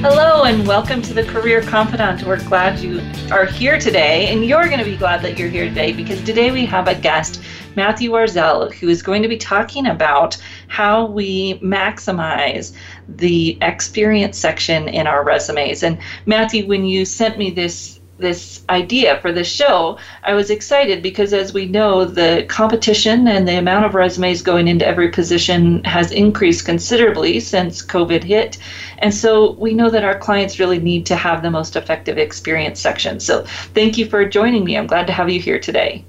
[0.00, 2.26] Hello, and welcome to the Career Confidante.
[2.26, 3.00] We're glad you
[3.32, 6.50] are here today, and you're going to be glad that you're here today because today
[6.50, 7.42] we have a guest,
[7.76, 10.36] Matthew Warzel, who is going to be talking about
[10.68, 12.76] how we maximize
[13.08, 15.82] the experience section in our resumes.
[15.82, 21.02] And Matthew, when you sent me this this idea for this show, I was excited
[21.02, 25.84] because, as we know, the competition and the amount of resumes going into every position
[25.84, 28.58] has increased considerably since COVID hit.
[28.98, 32.80] And so we know that our clients really need to have the most effective experience
[32.80, 33.20] section.
[33.20, 34.76] So thank you for joining me.
[34.76, 36.04] I'm glad to have you here today.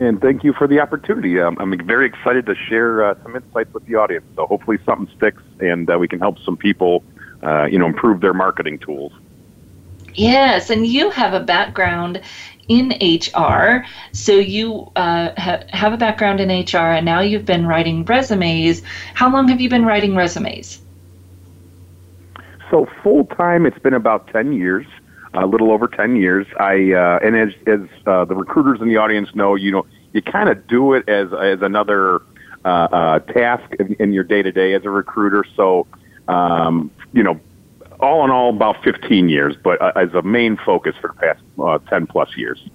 [0.00, 1.38] And thank you for the opportunity.
[1.38, 4.24] Um, I'm very excited to share uh, some insights with the audience.
[4.34, 7.04] So hopefully something sticks and uh, we can help some people,
[7.42, 9.12] uh, you know, improve their marketing tools.
[10.14, 12.20] Yes, and you have a background
[12.68, 13.84] in HR.
[14.12, 18.82] So you uh, ha- have a background in HR, and now you've been writing resumes.
[19.14, 20.80] How long have you been writing resumes?
[22.70, 24.86] So full time, it's been about ten years,
[25.34, 26.46] a little over ten years.
[26.58, 30.22] I uh, and as as uh, the recruiters in the audience know, you know, you
[30.22, 32.20] kind of do it as as another
[32.64, 35.44] uh, uh, task in, in your day to day as a recruiter.
[35.56, 35.86] So,
[36.28, 37.40] um, you know,
[38.02, 41.42] all in all, about 15 years, but uh, as a main focus for the past
[41.58, 42.68] uh, 10 plus years.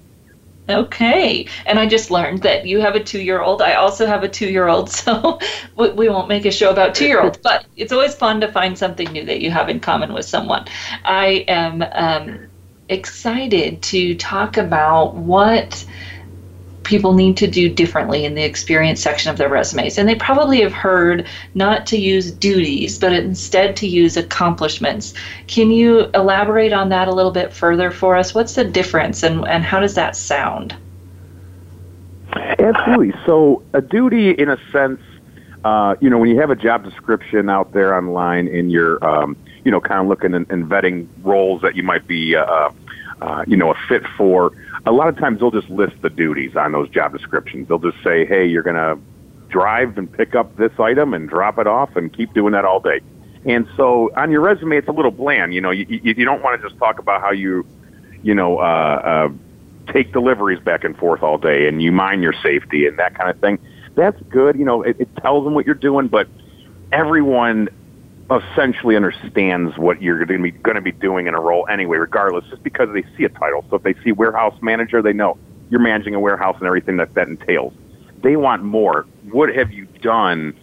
[0.70, 1.48] Okay.
[1.66, 3.62] And I just learned that you have a two year old.
[3.62, 5.40] I also have a two year old, so
[5.76, 8.78] we won't make a show about two year olds, but it's always fun to find
[8.78, 10.66] something new that you have in common with someone.
[11.06, 12.48] I am um,
[12.90, 15.86] excited to talk about what
[16.88, 19.98] people need to do differently in the experience section of their resumes.
[19.98, 25.14] And they probably have heard not to use duties, but instead to use accomplishments.
[25.48, 28.34] Can you elaborate on that a little bit further for us?
[28.34, 30.76] What's the difference and, and how does that sound?
[32.34, 33.14] Absolutely.
[33.26, 35.02] So, a duty, in a sense,
[35.66, 39.36] uh, you know, when you have a job description out there online and you're, um,
[39.66, 42.70] you know, kind of looking and, and vetting roles that you might be, uh,
[43.22, 44.52] uh, you know, a fit for,
[44.86, 47.68] a lot of times they'll just list the duties on those job descriptions.
[47.68, 49.00] They'll just say, hey, you're going to
[49.50, 52.80] drive and pick up this item and drop it off and keep doing that all
[52.80, 53.02] day.
[53.46, 55.54] And so on your resume, it's a little bland.
[55.54, 57.66] You know, you, you, don't want to just talk about how you,
[58.22, 62.34] you know, uh, uh, take deliveries back and forth all day and you mind your
[62.44, 63.58] safety and that kind of thing.
[63.96, 64.58] That's good.
[64.58, 66.28] You know, it, it tells them what you're doing, but
[66.92, 67.70] everyone
[68.30, 71.98] essentially understands what you're going to be going to be doing in a role anyway,
[71.98, 73.66] regardless, just because they see a title.
[73.70, 75.38] So if they see warehouse manager, they know
[75.70, 77.74] you're managing a warehouse and everything that that entails.
[78.24, 79.06] They want more.
[79.32, 80.54] What have you done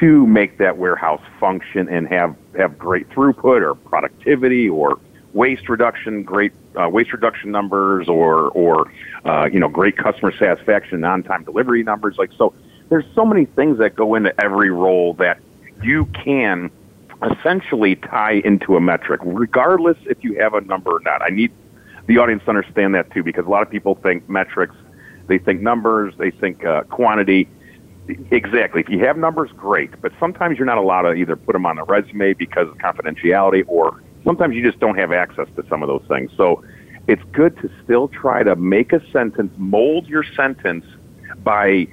[0.00, 4.98] to make that warehouse function and have have great throughput or productivity or
[5.34, 8.90] waste reduction, great uh, waste reduction numbers, or or
[9.24, 12.16] uh, you know great customer satisfaction, on time delivery numbers.
[12.16, 12.54] Like so,
[12.88, 15.40] there's so many things that go into every role that
[15.82, 16.70] you can
[17.30, 21.22] essentially tie into a metric, regardless if you have a number or not.
[21.22, 21.52] I need
[22.06, 24.74] the audience to understand that too, because a lot of people think metrics,
[25.28, 27.48] they think numbers, they think uh, quantity.
[28.30, 28.80] Exactly.
[28.80, 31.78] If you have numbers, great, but sometimes you're not allowed to either put them on
[31.78, 35.88] a resume because of confidentiality, or sometimes you just don't have access to some of
[35.88, 36.30] those things.
[36.36, 36.64] So
[37.06, 40.84] it's good to still try to make a sentence, mold your sentence
[41.44, 41.86] by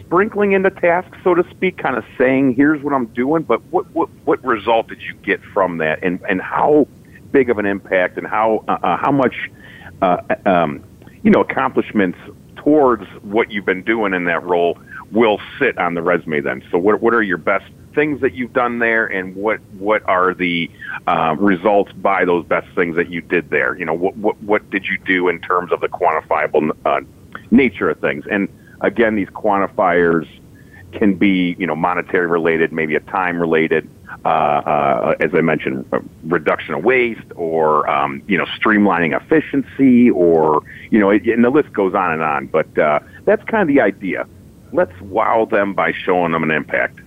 [0.00, 3.90] sprinkling into tasks, so to speak, kind of saying, "Here's what I'm doing," but what
[3.94, 6.86] what what result did you get from that, and and how
[7.32, 9.50] big of an impact, and how uh, uh, how much
[10.02, 10.84] uh, um,
[11.22, 12.18] you know accomplishments
[12.56, 14.78] towards what you've been doing in that role
[15.12, 16.62] will sit on the resume then.
[16.70, 20.34] So what what are your best things that you've done there, and what what are
[20.34, 20.70] the
[21.06, 23.76] uh, results by those best things that you did there?
[23.76, 27.00] You know, what what what did you do in terms of the quantifiable uh,
[27.50, 28.48] nature of things, and
[28.80, 30.28] Again, these quantifiers
[30.92, 33.88] can be, you know, monetary related, maybe a time related,
[34.24, 35.86] uh, uh, as I mentioned,
[36.24, 41.50] reduction of waste or, um, you know, streamlining efficiency or, you know, it, and the
[41.50, 42.46] list goes on and on.
[42.46, 44.26] But uh, that's kind of the idea.
[44.72, 47.00] Let's wow them by showing them an impact.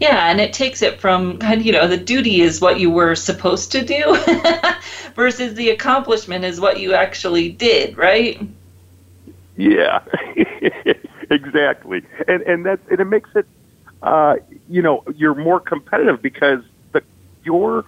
[0.00, 3.72] Yeah, and it takes it from you know, the duty is what you were supposed
[3.72, 4.16] to do
[5.14, 8.40] versus the accomplishment is what you actually did, right?
[9.58, 10.04] Yeah,
[11.30, 13.44] exactly, and and that and it makes it,
[14.02, 14.36] uh,
[14.68, 16.60] you know, you're more competitive because
[16.92, 17.02] the
[17.42, 17.84] your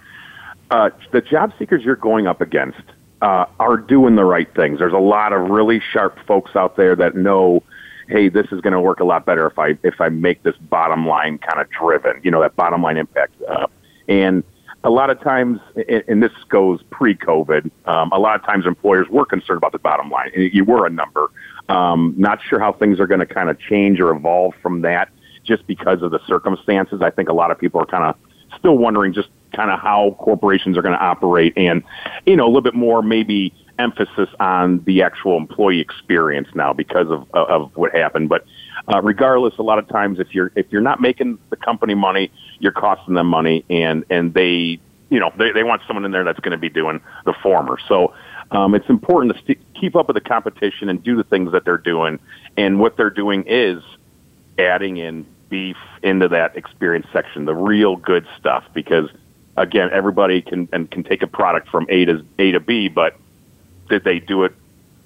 [0.69, 2.81] uh, the job seekers you're going up against
[3.21, 4.79] uh, are doing the right things.
[4.79, 7.63] There's a lot of really sharp folks out there that know,
[8.09, 10.57] hey, this is going to work a lot better if I if I make this
[10.57, 12.19] bottom line kind of driven.
[12.21, 13.41] You know, that bottom line impact.
[13.47, 13.67] Uh,
[14.09, 14.43] and
[14.83, 15.59] a lot of times,
[16.07, 20.09] and this goes pre-COVID, um, a lot of times employers were concerned about the bottom
[20.09, 20.31] line.
[20.35, 21.29] You were a number.
[21.71, 25.09] Um, not sure how things are going to kind of change or evolve from that
[25.45, 27.01] just because of the circumstances.
[27.01, 28.15] I think a lot of people are kind of
[28.59, 31.83] still wondering just kind of how corporations are going to operate and,
[32.25, 37.09] you know, a little bit more maybe emphasis on the actual employee experience now because
[37.09, 38.27] of, of what happened.
[38.27, 38.45] But
[38.93, 42.31] uh, regardless, a lot of times if you're, if you're not making the company money,
[42.59, 44.79] you're costing them money and, and they,
[45.09, 47.77] you know, they, they want someone in there that's going to be doing the former.
[47.87, 48.13] So,
[48.51, 51.63] um, it's important to st- keep up with the competition and do the things that
[51.63, 52.19] they're doing.
[52.57, 53.81] And what they're doing is
[54.59, 59.09] adding in beef into that experience section, the real good stuff, because
[59.57, 63.15] again, everybody can and can take a product from A to A to B, but
[63.89, 64.53] did they do it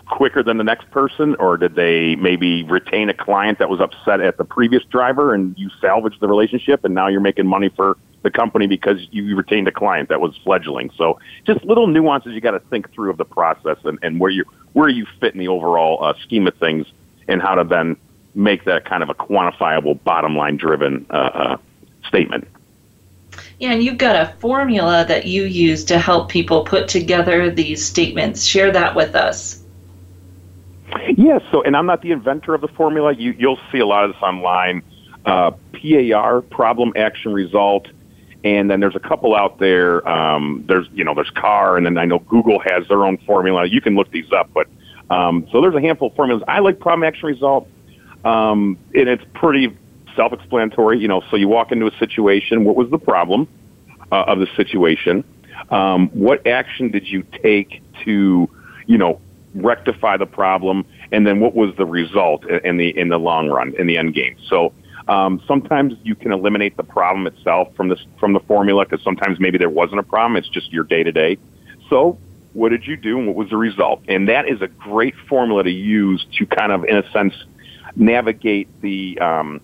[0.08, 4.22] quicker than the next person, or did they maybe retain a client that was upset
[4.22, 7.98] at the previous driver and you salvaged the relationship and now you're making money for
[8.26, 10.90] the company because you retained a client that was fledgling.
[10.98, 14.32] So just little nuances you got to think through of the process and, and where
[14.32, 14.44] you
[14.74, 16.88] where you fit in the overall uh, scheme of things
[17.28, 17.96] and how to then
[18.34, 21.58] make that kind of a quantifiable bottom line driven uh, uh,
[22.08, 22.48] statement.
[23.60, 27.86] Yeah, and you've got a formula that you use to help people put together these
[27.86, 28.44] statements.
[28.44, 29.62] Share that with us.
[31.16, 33.14] Yes, so and I'm not the inventor of the formula.
[33.14, 34.82] You, you'll see a lot of this online.
[35.26, 37.88] Uh, PAR, problem, action, result,
[38.46, 40.08] and then there's a couple out there.
[40.08, 43.66] Um, there's you know there's CAR, and then I know Google has their own formula.
[43.66, 44.68] You can look these up, but
[45.10, 46.44] um, so there's a handful of formulas.
[46.48, 47.68] I like problem, action, result,
[48.24, 49.76] um, and it's pretty
[50.16, 51.00] self-explanatory.
[51.00, 52.64] You know, so you walk into a situation.
[52.66, 53.48] What was the problem
[54.12, 55.24] uh, of the situation?
[55.72, 58.48] Um, what action did you take to,
[58.86, 59.20] you know,
[59.56, 60.86] rectify the problem?
[61.12, 64.14] And then what was the result in the in the long run in the end
[64.14, 64.38] game?
[64.48, 64.72] So.
[65.08, 69.40] Um, sometimes you can eliminate the problem itself from this from the formula because sometimes
[69.40, 70.36] maybe there wasn't a problem.
[70.36, 71.38] It's just your day to day.
[71.90, 72.18] So
[72.54, 74.02] what did you do and what was the result?
[74.08, 77.34] And that is a great formula to use to kind of, in a sense,
[77.96, 79.62] navigate the um,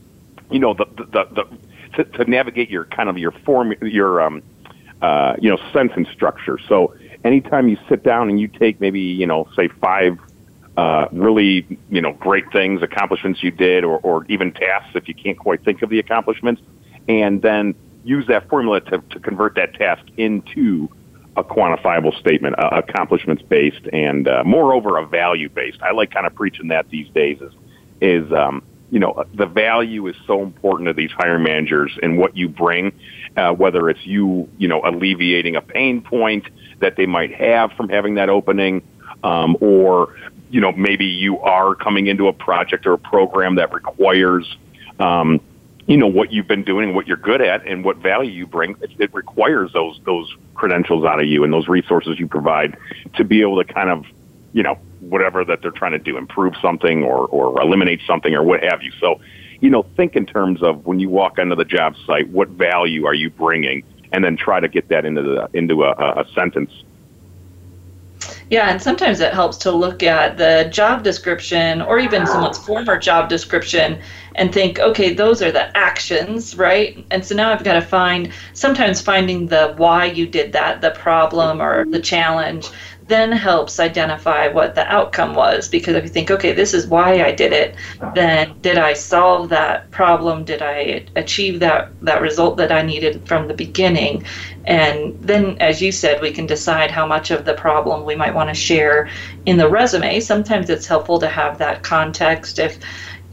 [0.52, 4.22] you know, the, the, the, the to, to navigate your kind of your form, your,
[4.22, 4.44] um,
[5.02, 6.60] uh, you know, sentence structure.
[6.70, 6.94] So
[7.24, 10.20] anytime you sit down and you take maybe, you know, say five,
[10.78, 15.14] uh, really, you know, great things, accomplishments you did, or, or even tasks if you
[15.14, 16.62] can't quite think of the accomplishments,
[17.08, 20.90] and then use that formula to, to convert that task into
[21.38, 25.82] a quantifiable statement, uh, accomplishments based, and uh, moreover a value based.
[25.82, 27.40] I like kind of preaching that these days.
[27.42, 27.54] Is
[28.02, 32.36] is um, you know, the value is so important to these hiring managers and what
[32.36, 32.92] you bring,
[33.38, 36.46] uh, whether it's you, you know, alleviating a pain point
[36.80, 38.84] that they might have from having that opening,
[39.24, 40.14] um, or,
[40.52, 44.58] you know, maybe you are coming into a project or a program that requires,
[45.00, 45.40] um,
[45.88, 48.76] you know, what you've been doing, what you're good at, and what value you bring.
[48.82, 52.78] It, it requires those those credentials out of you and those resources you provide
[53.16, 54.06] to be able to kind of,
[54.52, 58.44] you know, whatever that they're trying to do, improve something or, or eliminate something or
[58.44, 58.92] what have you.
[59.00, 59.22] So,
[59.62, 63.06] you know, think in terms of when you walk onto the job site, what value
[63.06, 66.72] are you bringing, and then try to get that into the into a, a sentence.
[68.52, 73.00] Yeah, and sometimes it helps to look at the job description or even someone's former
[73.00, 74.02] job description
[74.36, 77.06] and think, okay, those are the actions, right?
[77.12, 80.92] And so now I've got to find, sometimes finding the why you did that, the
[80.92, 82.68] problem or the challenge,
[83.12, 85.68] then helps identify what the outcome was.
[85.68, 87.76] Because if you think, okay, this is why I did it,
[88.16, 90.46] then did I solve that problem?
[90.46, 94.24] Did I achieve that, that result that I needed from the beginning?
[94.66, 98.34] And then, as you said, we can decide how much of the problem we might
[98.34, 99.10] want to share
[99.46, 100.22] in the resume.
[100.22, 102.80] Sometimes it's helpful to have that context if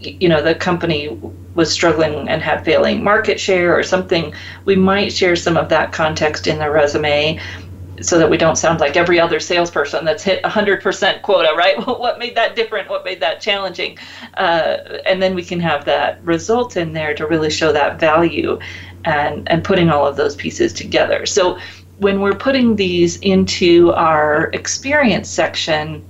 [0.00, 1.08] you know the company
[1.54, 4.32] was struggling and had failing market share or something
[4.64, 7.36] we might share some of that context in the resume
[8.00, 11.76] so that we don't sound like every other salesperson that's hit 100% quota, right?
[11.86, 12.88] what made that different?
[12.88, 13.98] What made that challenging?
[14.34, 18.58] Uh, and then we can have that result in there to really show that value
[19.04, 21.26] and, and putting all of those pieces together.
[21.26, 21.58] So
[21.98, 26.04] when we're putting these into our experience section,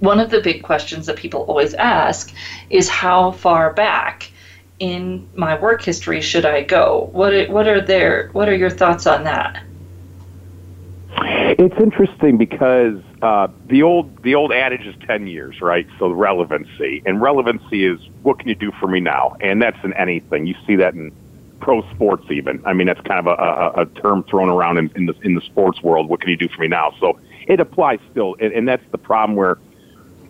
[0.00, 2.32] one of the big questions that people always ask
[2.70, 4.30] is how far back
[4.78, 7.08] in my work history should I go?
[7.12, 9.62] What what are their what are your thoughts on that?
[11.20, 15.86] It's interesting because uh, the old the old adage is ten years, right?
[15.98, 19.92] So relevancy and relevancy is what can you do for me now, and that's in
[19.94, 20.46] anything.
[20.46, 21.12] You see that in
[21.60, 22.62] pro sports even.
[22.64, 25.34] I mean, that's kind of a, a, a term thrown around in, in the in
[25.34, 26.08] the sports world.
[26.08, 26.94] What can you do for me now?
[27.00, 29.58] So it applies still, and, and that's the problem where,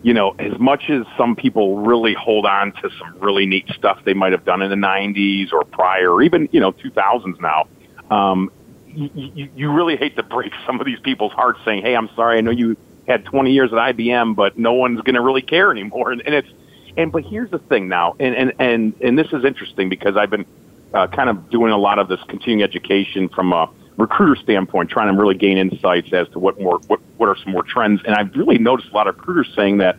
[0.01, 3.99] you know, as much as some people really hold on to some really neat stuff
[4.05, 7.67] they might have done in the '90s or prior, or even you know 2000s now.
[8.09, 8.51] Um,
[8.93, 12.37] you, you, really hate to break some of these people's hearts saying, "Hey, I'm sorry.
[12.37, 12.77] I know you
[13.07, 16.35] had 20 years at IBM, but no one's going to really care anymore." And, and
[16.35, 16.49] it's
[16.97, 20.29] and but here's the thing now, and and and and this is interesting because I've
[20.29, 20.45] been
[20.93, 25.13] uh, kind of doing a lot of this continuing education from a recruiter standpoint, trying
[25.13, 28.01] to really gain insights as to what more what what are some more trends.
[28.05, 29.97] And I've really noticed a lot of recruiters saying that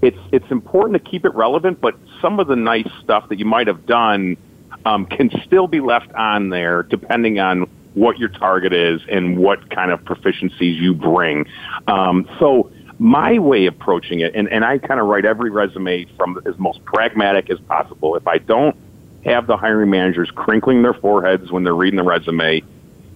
[0.00, 3.44] it's it's important to keep it relevant, but some of the nice stuff that you
[3.44, 4.36] might have done
[4.84, 9.70] um, can still be left on there, depending on what your target is and what
[9.70, 11.46] kind of proficiencies you bring.
[11.86, 16.06] Um, so my way of approaching it, and, and I kind of write every resume
[16.16, 18.16] from as most pragmatic as possible.
[18.16, 18.76] If I don't
[19.24, 22.62] have the hiring managers crinkling their foreheads when they're reading the resume,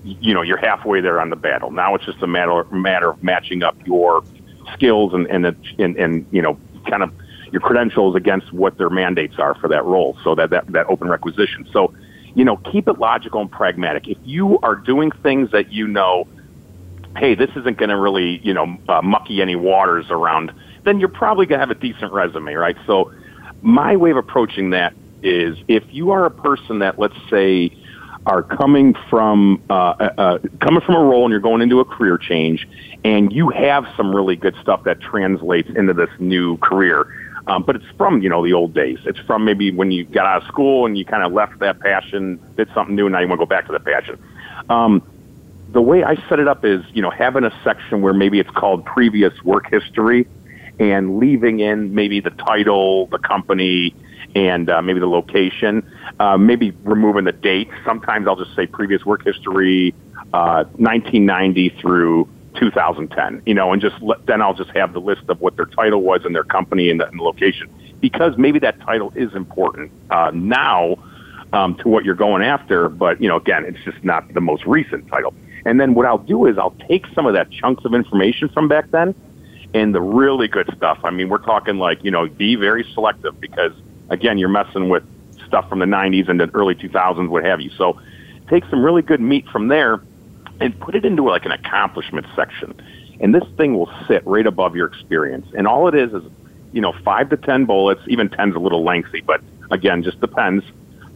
[0.05, 1.71] you know, you're halfway there on the battle.
[1.71, 4.23] Now it's just a matter matter of matching up your
[4.73, 5.47] skills and and
[5.79, 7.13] and, and you know, kind of
[7.51, 10.17] your credentials against what their mandates are for that role.
[10.23, 11.69] So that that that open requisition.
[11.73, 11.93] So,
[12.37, 14.07] you know, keep it logical and pragmatic.
[14.07, 16.29] If you are doing things that you know,
[17.17, 20.53] hey, this isn't going to really you know uh, mucky any waters around,
[20.85, 22.77] then you're probably going to have a decent resume, right?
[22.87, 23.11] So,
[23.63, 27.75] my way of approaching that is if you are a person that, let's say,
[28.27, 31.87] are coming from uh, uh, uh, coming from a role and you're going into a
[31.87, 32.69] career change,
[33.03, 37.07] and you have some really good stuff that translates into this new career.
[37.47, 38.99] Um, but it's from you know the old days.
[39.05, 41.79] It's from maybe when you got out of school and you kind of left that
[41.81, 44.19] passion, did something new, and now you want to go back to the passion.
[44.69, 45.03] Um,
[45.73, 48.51] the way I set it up is you know having a section where maybe it's
[48.51, 50.27] called previous work history,
[50.81, 53.95] and leaving in maybe the title, the company,
[54.35, 55.89] and uh, maybe the location,
[56.19, 57.71] uh, maybe removing the date.
[57.85, 59.95] Sometimes I'll just say previous work history,
[60.35, 65.23] uh, 1990 through 2010, you know, and just let, then I'll just have the list
[65.29, 67.69] of what their title was and their company and the, and the location
[68.01, 70.97] because maybe that title is important uh, now
[71.53, 72.89] um, to what you're going after.
[72.89, 75.35] But you know, again, it's just not the most recent title.
[75.65, 78.69] And then what I'll do is I'll take some of that chunks of information from
[78.69, 79.15] back then
[79.75, 80.99] and the really good stuff.
[81.03, 83.73] I mean, we're talking like you know, be very selective because
[84.11, 85.05] again, you're messing with
[85.47, 87.71] stuff from the 90s and the early 2000s, what have you.
[87.71, 88.01] So
[88.49, 90.01] take some really good meat from there
[90.61, 92.75] and put it into like an accomplishment section.
[93.21, 95.47] And this thing will sit right above your experience.
[95.57, 96.23] And all it is is,
[96.73, 100.65] you know, five to 10 bullets, even 10's a little lengthy, but again, just depends.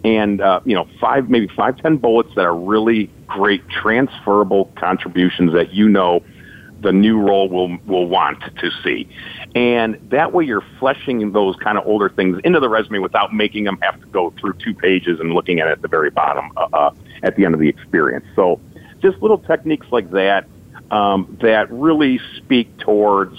[0.02, 5.52] And, uh, you know, five, maybe five, 10 bullets that are really great transferable contributions
[5.52, 6.24] that you know
[6.80, 9.08] the new role will will want to see.
[9.54, 13.64] And that way you're fleshing those kind of older things into the resume without making
[13.64, 16.50] them have to go through two pages and looking at it at the very bottom
[16.56, 18.24] uh, uh, at the end of the experience.
[18.34, 18.60] So
[19.00, 20.46] just little techniques like that
[20.90, 23.38] um, that really speak towards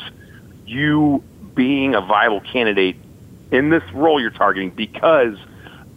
[0.65, 1.24] you
[1.56, 2.96] being a viable candidate
[3.51, 5.38] in this role you're targeting because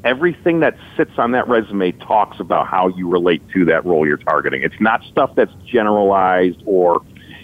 [0.02, 4.16] everything that sits on that resume talks about how you relate to that role you're
[4.16, 4.62] targeting.
[4.62, 7.02] It's not stuff that's generalized or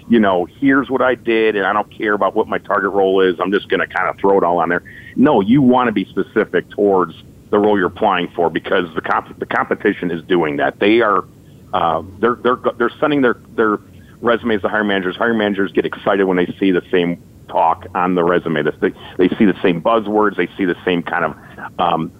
[0.08, 3.20] you know, here's what I did and I don't care about what my target role
[3.20, 3.38] is.
[3.38, 4.82] I'm just going to kind of throw it all on there.
[5.14, 7.14] No, you want to be specific towards
[7.50, 10.80] the role you're applying for because the comp- the competition is doing that.
[10.80, 11.24] They are
[11.72, 13.78] uh, they're they're they're sending their their
[14.20, 15.16] resumes to hiring managers.
[15.16, 18.62] Hiring managers get excited when they see the same talk on the resume.
[18.62, 20.36] They they see the same buzzwords.
[20.36, 22.12] They see the same kind of um,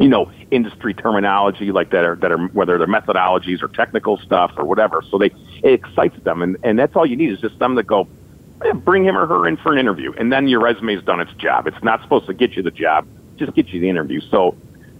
[0.00, 4.52] you know, industry terminology like that are that are whether they're methodologies or technical stuff
[4.56, 5.02] or whatever.
[5.10, 5.30] So they
[5.62, 8.08] it excites them, and and that's all you need is just them to go.
[8.74, 11.66] Bring him or her in for an interview, and then your resume's done its job.
[11.66, 14.20] It's not supposed to get you the job, just get you the interview.
[14.20, 14.54] So,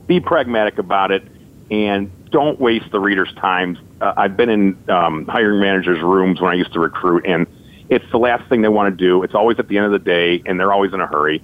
[0.07, 1.23] be pragmatic about it,
[1.71, 3.79] and don't waste the reader's time.
[4.01, 7.47] Uh, I've been in um, hiring managers' rooms when I used to recruit, and
[7.89, 9.23] it's the last thing they want to do.
[9.23, 11.43] It's always at the end of the day, and they're always in a hurry.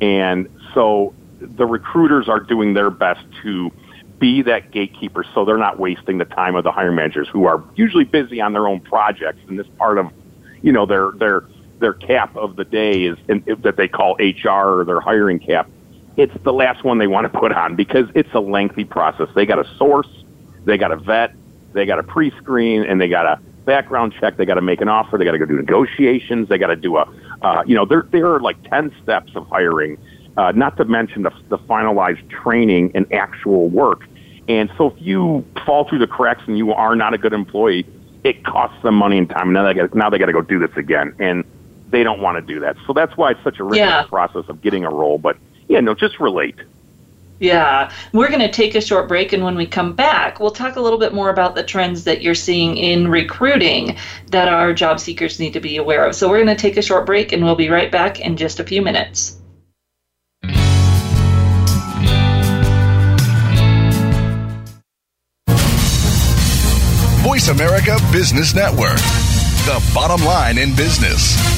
[0.00, 3.72] And so the recruiters are doing their best to
[4.18, 7.62] be that gatekeeper so they're not wasting the time of the hiring managers who are
[7.76, 10.10] usually busy on their own projects and this part of
[10.60, 11.44] you know their their
[11.78, 15.70] their cap of the day is in, that they call HR or their hiring cap
[16.16, 19.46] it's the last one they want to put on because it's a lengthy process they
[19.46, 20.17] got to source
[20.68, 21.34] they got a vet
[21.72, 24.88] they got a pre-screen and they got a background check they got to make an
[24.88, 27.04] offer they got to go do negotiations they got to do a
[27.42, 29.98] uh, you know there there are like 10 steps of hiring
[30.38, 34.08] uh, not to mention the, the finalized training and actual work.
[34.46, 37.84] And so if you fall through the cracks and you are not a good employee,
[38.22, 39.52] it costs them money and time.
[39.52, 41.44] Now they got now they got to go do this again, and
[41.90, 42.76] they don't want to do that.
[42.86, 44.04] So that's why it's such a rigorous yeah.
[44.04, 45.18] process of getting a role.
[45.18, 45.36] But
[45.68, 46.56] yeah, no, just relate.
[47.40, 50.74] Yeah, we're going to take a short break, and when we come back, we'll talk
[50.74, 53.96] a little bit more about the trends that you're seeing in recruiting
[54.30, 56.16] that our job seekers need to be aware of.
[56.16, 58.58] So, we're going to take a short break, and we'll be right back in just
[58.58, 59.36] a few minutes.
[67.22, 68.96] Voice America Business Network,
[69.66, 71.57] the bottom line in business.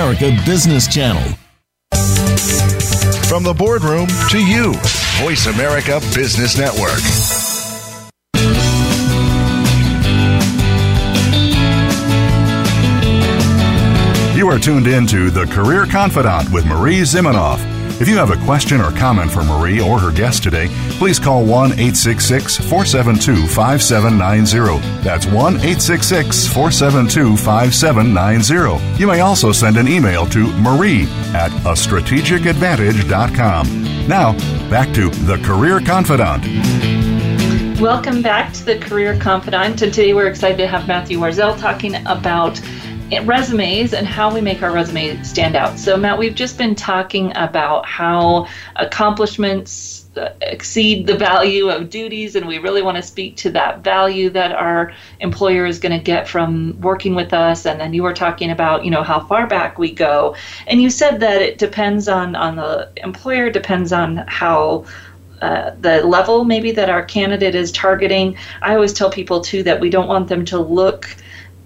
[0.01, 1.21] Business Channel.
[3.29, 4.73] From the boardroom to you,
[5.21, 6.99] Voice America Business Network.
[14.35, 17.59] You are tuned in to The Career Confidante with Marie Zimenoff.
[18.01, 20.65] If you have a question or comment for Marie or her guest today,
[21.01, 25.01] please call 1 866 472 5790.
[25.01, 29.01] That's 1 866 472 5790.
[29.01, 34.07] You may also send an email to marie at a strategicadvantage.com.
[34.07, 34.33] Now,
[34.69, 36.45] back to The Career Confidante.
[37.81, 39.71] Welcome back to The Career Confidante.
[39.71, 42.61] And today we're excited to have Matthew Warzel talking about
[43.23, 45.79] resumes and how we make our resume stand out.
[45.79, 50.00] So, Matt, we've just been talking about how accomplishments
[50.41, 54.51] exceed the value of duties, and we really want to speak to that value that
[54.51, 57.65] our employer is going to get from working with us.
[57.65, 60.35] And then you were talking about, you know, how far back we go,
[60.67, 64.85] and you said that it depends on on the employer, depends on how.
[65.41, 68.37] Uh, the level maybe that our candidate is targeting.
[68.61, 71.15] I always tell people too that we don't want them to look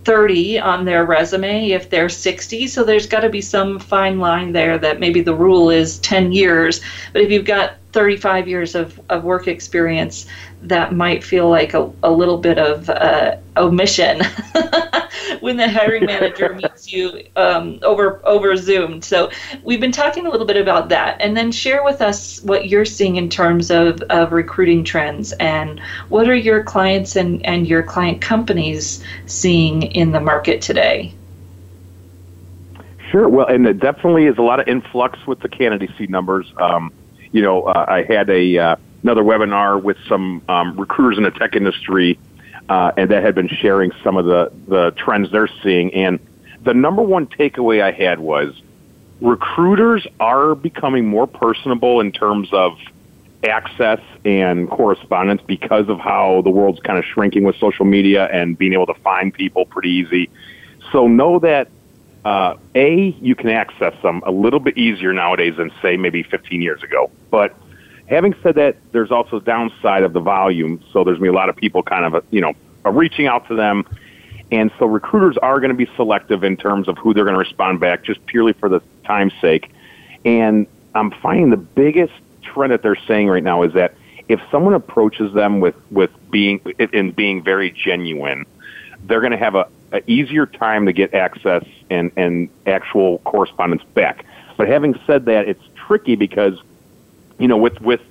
[0.05, 2.67] 30 on their resume if they're 60.
[2.67, 6.31] So there's got to be some fine line there that maybe the rule is 10
[6.31, 6.79] years.
[7.11, 10.25] But if you've got 35 years of, of work experience,
[10.61, 14.19] that might feel like a, a little bit of uh, omission
[15.39, 19.01] when the hiring manager meets you um, over over Zoom.
[19.01, 19.31] So
[19.63, 22.83] we've been talking a little bit about that, and then share with us what you're
[22.83, 25.79] seeing in terms of, of recruiting trends and
[26.09, 31.13] what are your clients and, and your client companies seeing in the market today.
[33.09, 33.29] Sure.
[33.29, 36.51] Well, and it definitely is a lot of influx with the candidacy numbers.
[36.57, 36.91] Um,
[37.35, 41.31] you know, uh, I had a uh, another webinar with some um, recruiters in the
[41.31, 42.17] tech industry,
[42.69, 45.93] uh, and that had been sharing some of the the trends they're seeing.
[45.93, 46.19] And
[46.63, 48.55] the number one takeaway I had was
[49.19, 52.77] recruiters are becoming more personable in terms of
[53.43, 58.57] access and correspondence because of how the world's kind of shrinking with social media and
[58.57, 60.29] being able to find people pretty easy.
[60.93, 61.67] So know that
[62.25, 66.61] uh, a you can access them a little bit easier nowadays than say maybe 15
[66.61, 67.11] years ago.
[67.29, 67.55] But
[68.07, 70.83] having said that, there's also downside of the volume.
[70.91, 73.55] So there's gonna be a lot of people kind of you know reaching out to
[73.55, 73.85] them,
[74.51, 77.39] and so recruiters are going to be selective in terms of who they're going to
[77.39, 79.71] respond back, just purely for the time's sake.
[80.23, 83.95] And I'm finding the biggest trend that they're saying right now is that
[84.27, 88.45] if someone approaches them with with being in being very genuine,
[89.03, 93.83] they're going to have a, a easier time to get access and and actual correspondence
[93.93, 94.25] back.
[94.57, 96.61] But having said that, it's tricky because
[97.39, 98.01] you know with with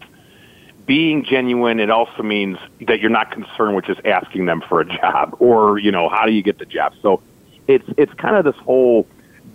[0.87, 4.85] being genuine, it also means that you're not concerned with just asking them for a
[4.85, 6.95] job or you know how do you get the job.
[7.03, 7.23] So
[7.67, 9.07] it's it's kind of this whole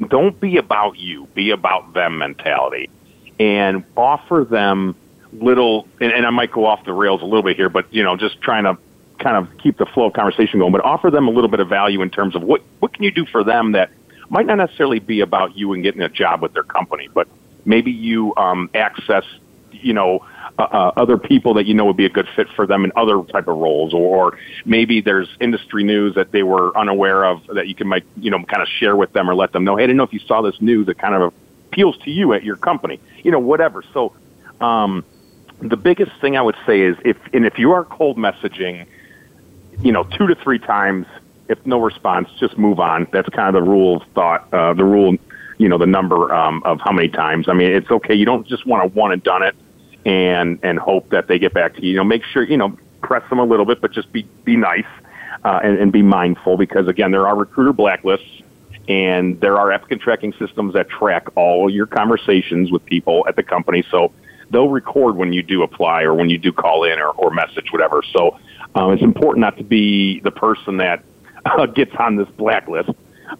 [0.08, 2.90] don't be about you, be about them mentality,
[3.40, 4.96] and offer them
[5.34, 5.88] little.
[6.00, 8.16] And, and I might go off the rails a little bit here, but you know,
[8.16, 8.78] just trying to
[9.20, 11.70] kind of keep the flow of conversation going, but offer them a little bit of
[11.70, 13.92] value in terms of what what can you do for them that
[14.30, 17.28] might not necessarily be about you and getting a job with their company, but
[17.66, 19.24] maybe you um, access,
[19.72, 20.26] you know,
[20.58, 22.92] uh, uh, other people that you know would be a good fit for them in
[22.96, 27.68] other type of roles, or maybe there's industry news that they were unaware of that
[27.68, 29.76] you can make, you know, kind of share with them or let them know.
[29.78, 31.34] Hey, I didn't know if you saw this news that kind of
[31.68, 33.84] appeals to you at your company, you know, whatever.
[33.94, 34.14] So,
[34.60, 35.06] um,
[35.62, 38.86] the biggest thing I would say is if, and if you are cold messaging,
[39.82, 41.06] you know, two to three times,
[41.48, 43.08] if no response, just move on.
[43.12, 45.16] That's kind of the rule of thought, uh, the rule,
[45.58, 47.48] you know, the number um, of how many times.
[47.50, 48.14] I mean, it's okay.
[48.14, 49.56] You don't just want to one and done it
[50.06, 51.92] and and hope that they get back to you.
[51.92, 54.56] You know, make sure you know press them a little bit, but just be be
[54.56, 54.86] nice
[55.44, 58.44] uh, and, and be mindful because again, there are recruiter blacklists
[58.88, 63.44] and there are applicant tracking systems that track all your conversations with people at the
[63.44, 63.84] company.
[63.92, 64.12] So
[64.50, 67.72] they'll record when you do apply or when you do call in or, or message,
[67.72, 68.02] whatever.
[68.14, 68.40] So
[68.76, 71.04] um, it's important not to be the person that
[71.46, 72.90] uh, gets on this blacklist.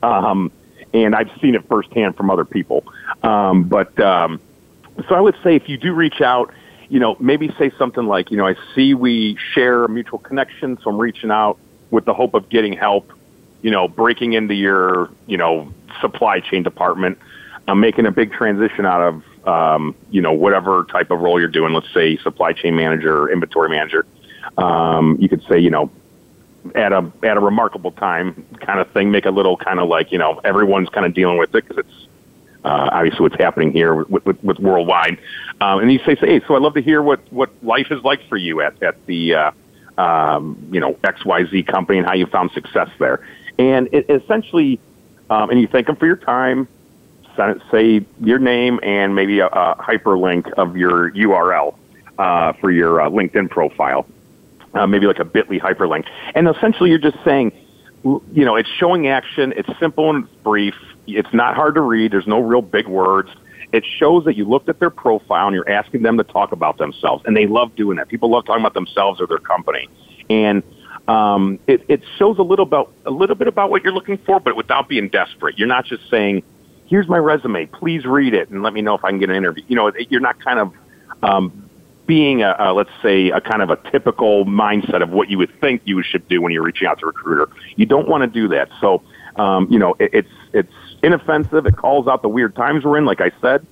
[0.04, 0.52] Um,
[0.94, 2.84] and I've seen it firsthand from other people.
[3.22, 4.40] Um, but um,
[5.08, 6.52] so I would say if you do reach out,
[6.90, 10.78] you know, maybe say something like, you know, I see we share a mutual connection,
[10.82, 11.60] so I'm reaching out
[11.92, 13.12] with the hope of getting help,
[13.62, 17.20] you know, breaking into your, you know, supply chain department.
[17.68, 21.48] I'm making a big transition out of, um, you know, whatever type of role you're
[21.48, 21.74] doing.
[21.74, 24.08] Let's say supply chain manager, inventory manager.
[24.58, 25.90] Um, you could say, you know,
[26.76, 29.12] at a at a remarkable time, kind of thing.
[29.12, 31.78] Make a little kind of like, you know, everyone's kind of dealing with it because
[31.78, 32.08] it's
[32.64, 35.18] uh, obviously what's happening here with, with, with worldwide.
[35.62, 38.04] Um, and you say, say, hey, so I'd love to hear what, what life is
[38.04, 39.52] like for you at, at the, uh,
[39.98, 43.26] um, you know, XYZ company and how you found success there.
[43.58, 44.80] And it essentially,
[45.30, 46.68] um, and you thank them for your time,
[47.72, 51.76] say your name and maybe a, a hyperlink of your URL
[52.18, 54.06] uh, for your uh, LinkedIn profile,
[54.74, 56.06] uh, maybe like a Bitly hyperlink.
[56.36, 57.52] And essentially, you're just saying,
[58.04, 59.54] you know, it's showing action.
[59.56, 60.76] It's simple and it's brief.
[61.08, 62.12] It's not hard to read.
[62.12, 63.30] There's no real big words.
[63.72, 66.78] It shows that you looked at their profile and you're asking them to talk about
[66.78, 68.08] themselves, and they love doing that.
[68.08, 69.88] People love talking about themselves or their company,
[70.28, 70.64] and
[71.08, 74.40] um, it, it shows a little about a little bit about what you're looking for,
[74.40, 75.60] but without being desperate.
[75.60, 76.42] You're not just saying,
[76.88, 77.68] "Here's my resume.
[77.68, 79.92] Please read it and let me know if I can get an interview." You know,
[80.10, 80.74] you're not kind of
[81.22, 81.69] um,
[82.10, 85.54] being a, a let's say a kind of a typical mindset of what you would
[85.62, 87.48] think you should do when you're reaching out to a recruiter.
[87.76, 88.68] You don't want to do that.
[88.82, 89.04] So,
[89.36, 91.68] um, you know, it, it's it's inoffensive.
[91.68, 93.64] It calls out the weird times we're in, like I said.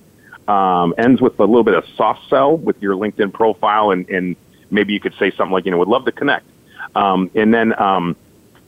[0.46, 4.36] Um, ends with a little bit of soft sell with your LinkedIn profile, and, and
[4.70, 6.46] maybe you could say something like, you know, would love to connect.
[6.94, 8.14] Um, and then, um,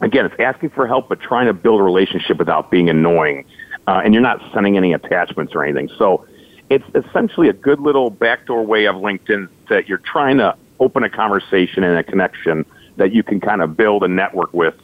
[0.00, 3.44] again, it's asking for help, but trying to build a relationship without being annoying.
[3.86, 5.88] Uh, and you're not sending any attachments or anything.
[5.96, 6.26] So
[6.70, 11.10] it's essentially a good little backdoor way of LinkedIn that you're trying to open a
[11.10, 12.64] conversation and a connection
[12.96, 14.74] that you can kind of build a network with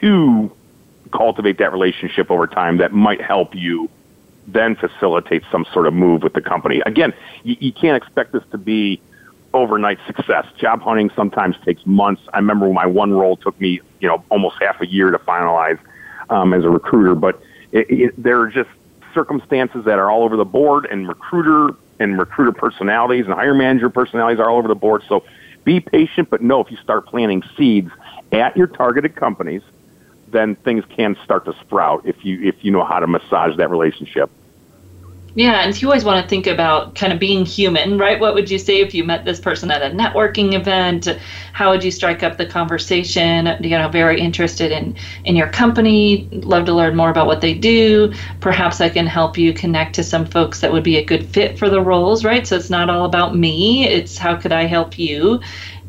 [0.00, 0.52] to
[1.12, 3.88] cultivate that relationship over time that might help you
[4.46, 6.82] then facilitate some sort of move with the company.
[6.84, 9.00] Again, you, you can't expect this to be
[9.54, 10.46] overnight success.
[10.58, 12.22] Job hunting sometimes takes months.
[12.34, 15.78] I remember my one role took me, you know, almost half a year to finalize
[16.28, 17.14] um, as a recruiter.
[17.14, 17.40] But
[17.72, 18.70] it, it, there are just
[19.16, 23.88] circumstances that are all over the board, and recruiter and recruiter personalities and hire manager
[23.90, 25.02] personalities are all over the board.
[25.08, 25.24] So
[25.64, 27.90] be patient, but know if you start planting seeds
[28.30, 29.62] at your targeted companies
[30.28, 33.70] then things can start to sprout if you if you know how to massage that
[33.70, 34.30] relationship.
[35.38, 38.18] Yeah, and you always want to think about kind of being human, right?
[38.18, 41.06] What would you say if you met this person at a networking event?
[41.52, 43.46] How would you strike up the conversation?
[43.60, 47.52] You know, very interested in in your company, love to learn more about what they
[47.52, 48.14] do.
[48.40, 51.58] Perhaps I can help you connect to some folks that would be a good fit
[51.58, 52.46] for the roles, right?
[52.46, 55.40] So it's not all about me; it's how could I help you?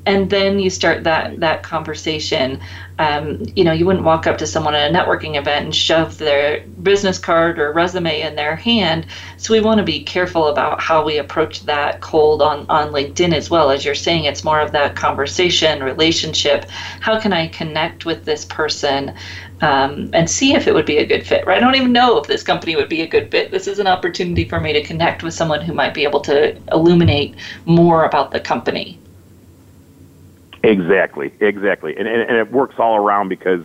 [0.08, 2.62] And then you start that that conversation.
[2.98, 6.18] Um, you know, you wouldn't walk up to someone at a networking event and shove
[6.18, 9.06] their business card or resume in their hand.
[9.36, 13.34] So we want to be careful about how we approach that cold on on LinkedIn
[13.34, 13.70] as well.
[13.70, 16.70] As you're saying, it's more of that conversation, relationship.
[17.02, 19.14] How can I connect with this person?
[19.60, 21.46] Um, and see if it would be a good fit.
[21.46, 21.58] Right?
[21.58, 23.52] I don't even know if this company would be a good fit.
[23.52, 26.56] This is an opportunity for me to connect with someone who might be able to
[26.72, 29.00] illuminate more about the company.
[30.68, 33.64] Exactly, exactly, and, and and it works all around because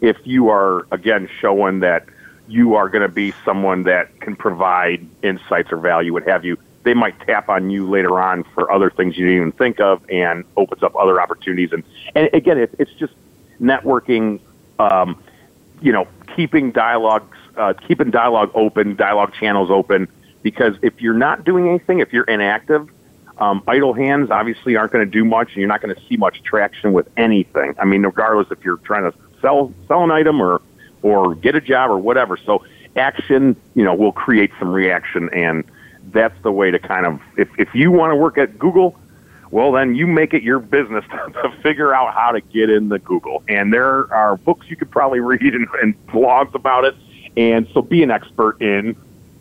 [0.00, 2.06] if you are again showing that
[2.48, 6.58] you are going to be someone that can provide insights or value, what have you,
[6.82, 10.02] they might tap on you later on for other things you didn't even think of,
[10.10, 11.72] and opens up other opportunities.
[11.72, 11.82] And
[12.14, 13.14] and again, it, it's just
[13.60, 14.40] networking.
[14.78, 15.22] Um,
[15.80, 20.08] you know, keeping dialogues, uh, keeping dialogue open, dialogue channels open.
[20.42, 22.88] Because if you're not doing anything, if you're inactive,
[23.38, 26.16] um, idle hands obviously aren't going to do much, and you're not going to see
[26.16, 27.74] much traction with anything.
[27.78, 30.62] I mean, regardless if you're trying to sell sell an item or
[31.02, 32.36] or get a job or whatever.
[32.36, 32.64] So
[32.96, 35.64] action, you know, will create some reaction, and
[36.10, 38.98] that's the way to kind of if if you want to work at Google,
[39.50, 42.98] well then you make it your business to figure out how to get in the
[42.98, 43.42] Google.
[43.48, 46.94] And there are books you could probably read and, and blogs about it.
[47.36, 48.96] And so be an expert in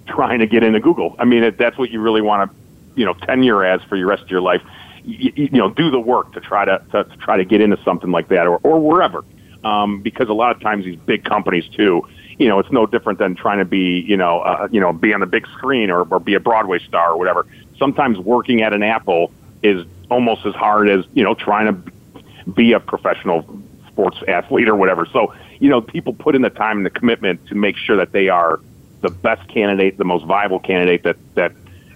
[0.07, 1.15] trying to get into Google.
[1.19, 2.57] I mean, if that's what you really want to,
[2.95, 4.61] you know, tenure as for your rest of your life,
[5.03, 7.77] you, you know, do the work to try to, to, to try to get into
[7.83, 9.23] something like that or, or wherever.
[9.63, 13.19] Um, because a lot of times these big companies too, you know, it's no different
[13.19, 16.01] than trying to be, you know, uh, you know, be on the big screen or,
[16.03, 17.45] or be a Broadway star or whatever.
[17.77, 22.73] Sometimes working at an Apple is almost as hard as, you know, trying to be
[22.73, 23.45] a professional
[23.87, 25.07] sports athlete or whatever.
[25.13, 28.11] So, you know, people put in the time and the commitment to make sure that
[28.11, 28.59] they are
[29.01, 31.53] the best candidate, the most viable candidate that, that,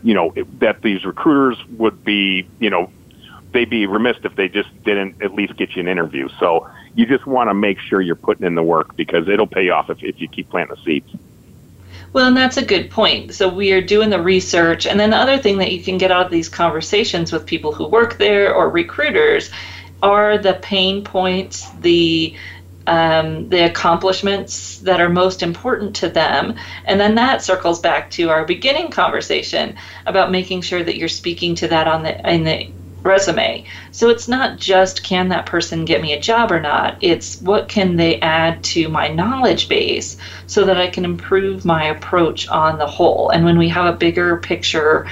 [0.07, 2.89] you know, that these recruiters would be, you know,
[3.51, 6.29] they'd be remiss if they just didn't at least get you an interview.
[6.39, 9.67] So you just want to make sure you're putting in the work because it'll pay
[9.67, 11.13] off if, if you keep planting the seeds.
[12.13, 13.33] Well, and that's a good point.
[13.33, 14.87] So we are doing the research.
[14.87, 17.73] And then the other thing that you can get out of these conversations with people
[17.73, 19.51] who work there or recruiters
[20.01, 22.33] are the pain points, the
[22.87, 26.55] um, the accomplishments that are most important to them.
[26.85, 31.53] And then that circles back to our beginning conversation about making sure that you're speaking
[31.55, 32.71] to that on the in the
[33.03, 33.63] resume.
[33.91, 37.69] So it's not just can that person get me a job or not, it's what
[37.69, 42.77] can they add to my knowledge base so that I can improve my approach on
[42.77, 43.29] the whole.
[43.29, 45.07] And when we have a bigger picture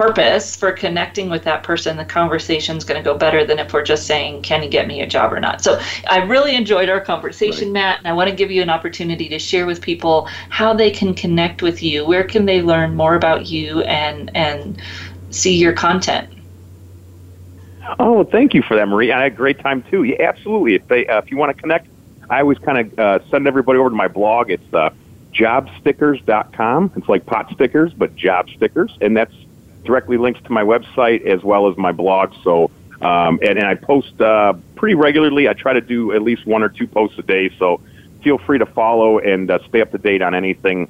[0.00, 3.72] purpose for connecting with that person, the conversation is going to go better than if
[3.72, 5.62] we're just saying, Can you get me a job or not?
[5.62, 7.74] So I really enjoyed our conversation, right.
[7.74, 10.90] Matt, and I want to give you an opportunity to share with people how they
[10.90, 12.06] can connect with you.
[12.06, 14.80] Where can they learn more about you and, and
[15.30, 16.32] see your content?
[17.98, 19.12] Oh, thank you for that, Marie.
[19.12, 20.04] I had a great time too.
[20.04, 20.76] Yeah, absolutely.
[20.76, 21.88] If they, uh, if you want to connect,
[22.30, 24.50] I always kind of uh, send everybody over to my blog.
[24.50, 24.90] It's uh,
[25.34, 26.92] jobstickers.com.
[26.96, 29.34] It's like pot stickers, but job stickers, and that's
[29.84, 32.32] directly links to my website as well as my blog.
[32.42, 35.48] So, um, and, and I post uh, pretty regularly.
[35.48, 37.50] I try to do at least one or two posts a day.
[37.58, 37.80] So,
[38.22, 40.88] feel free to follow and uh, stay up to date on anything,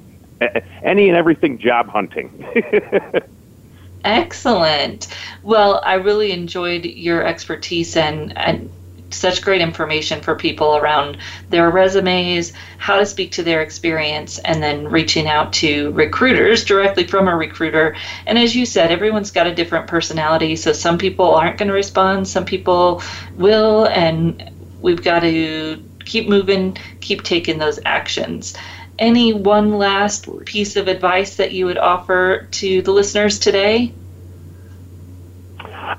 [0.83, 2.45] any and everything job hunting.
[4.03, 5.07] Excellent.
[5.43, 8.71] Well, I really enjoyed your expertise and, and
[9.13, 11.17] such great information for people around
[11.49, 17.05] their resumes, how to speak to their experience, and then reaching out to recruiters directly
[17.05, 17.95] from a recruiter.
[18.25, 21.73] And as you said, everyone's got a different personality, so some people aren't going to
[21.73, 23.01] respond, some people
[23.35, 28.55] will, and we've got to keep moving, keep taking those actions.
[28.99, 33.93] Any one last piece of advice that you would offer to the listeners today?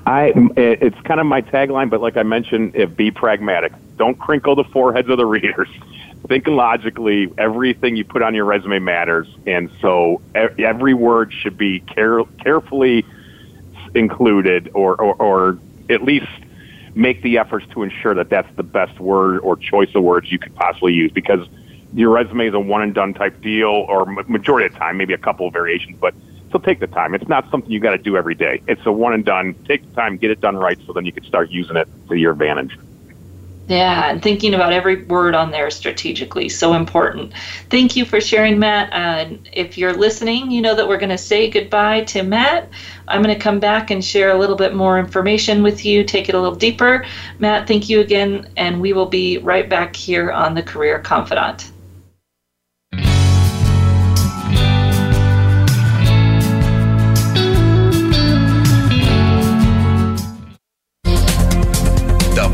[0.05, 3.73] I it's kind of my tagline, but like I mentioned, if be pragmatic.
[3.97, 5.69] Don't crinkle the foreheads of the readers.
[6.27, 7.31] Think logically.
[7.37, 13.05] Everything you put on your resume matters, and so every word should be care, carefully
[13.93, 16.27] included, or, or or at least
[16.95, 20.39] make the efforts to ensure that that's the best word or choice of words you
[20.39, 21.47] could possibly use because
[21.93, 25.13] your resume is a one and done type deal, or majority of the time, maybe
[25.13, 26.13] a couple of variations, but
[26.53, 27.13] so take the time.
[27.13, 28.61] It's not something you got to do every day.
[28.67, 29.55] It's a one and done.
[29.65, 32.15] Take the time, get it done right, so then you can start using it to
[32.15, 32.77] your advantage.
[33.67, 37.33] Yeah, and thinking about every word on there strategically, so important.
[37.69, 38.91] Thank you for sharing, Matt.
[38.91, 42.69] Uh, if you're listening, you know that we're going to say goodbye to Matt.
[43.07, 46.27] I'm going to come back and share a little bit more information with you, take
[46.27, 47.05] it a little deeper.
[47.39, 51.72] Matt, thank you again, and we will be right back here on the Career Confidante.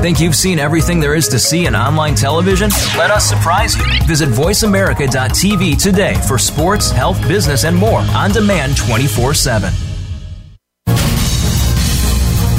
[0.00, 2.70] Think you've seen everything there is to see in online television?
[2.96, 3.84] Let us surprise you.
[4.06, 9.72] Visit VoiceAmerica.tv today for sports, health, business, and more on demand 24 7.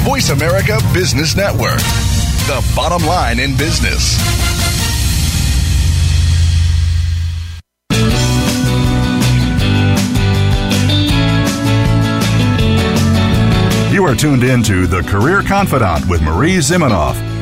[0.04, 1.78] Voice America Business Network,
[2.46, 4.18] the bottom line in business.
[13.90, 17.29] You are tuned in to The Career Confidante with Marie Zimenoff.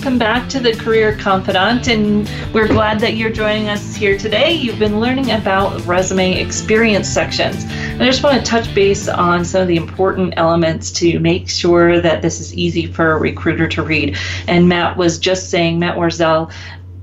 [0.00, 4.50] Welcome back to the Career Confidante, and we're glad that you're joining us here today.
[4.50, 7.66] You've been learning about resume experience sections.
[7.66, 12.00] I just want to touch base on some of the important elements to make sure
[12.00, 14.16] that this is easy for a recruiter to read.
[14.48, 16.50] And Matt was just saying, Matt Warzel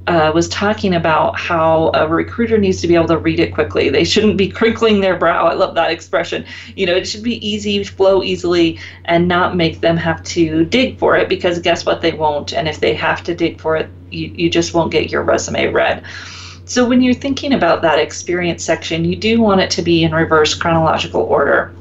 [0.07, 3.89] uh, was talking about how a recruiter needs to be able to read it quickly.
[3.89, 5.47] They shouldn't be crinkling their brow.
[5.47, 6.45] I love that expression.
[6.75, 10.97] You know, it should be easy, flow easily, and not make them have to dig
[10.97, 12.01] for it because guess what?
[12.01, 12.53] They won't.
[12.53, 15.67] And if they have to dig for it, you, you just won't get your resume
[15.67, 16.03] read.
[16.65, 20.13] So when you're thinking about that experience section, you do want it to be in
[20.13, 21.73] reverse chronological order.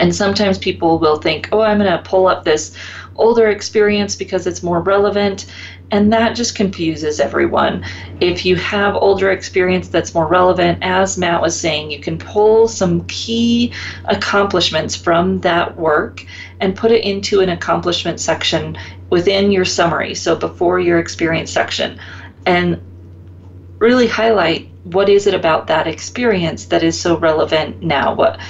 [0.00, 2.76] And sometimes people will think, oh, I'm going to pull up this
[3.16, 5.46] older experience because it's more relevant.
[5.90, 7.84] And that just confuses everyone.
[8.20, 12.68] If you have older experience that's more relevant, as Matt was saying, you can pull
[12.68, 13.72] some key
[14.04, 16.24] accomplishments from that work
[16.60, 18.76] and put it into an accomplishment section
[19.08, 21.98] within your summary, so before your experience section,
[22.44, 22.82] and
[23.78, 28.40] really highlight what is it about that experience that is so relevant now what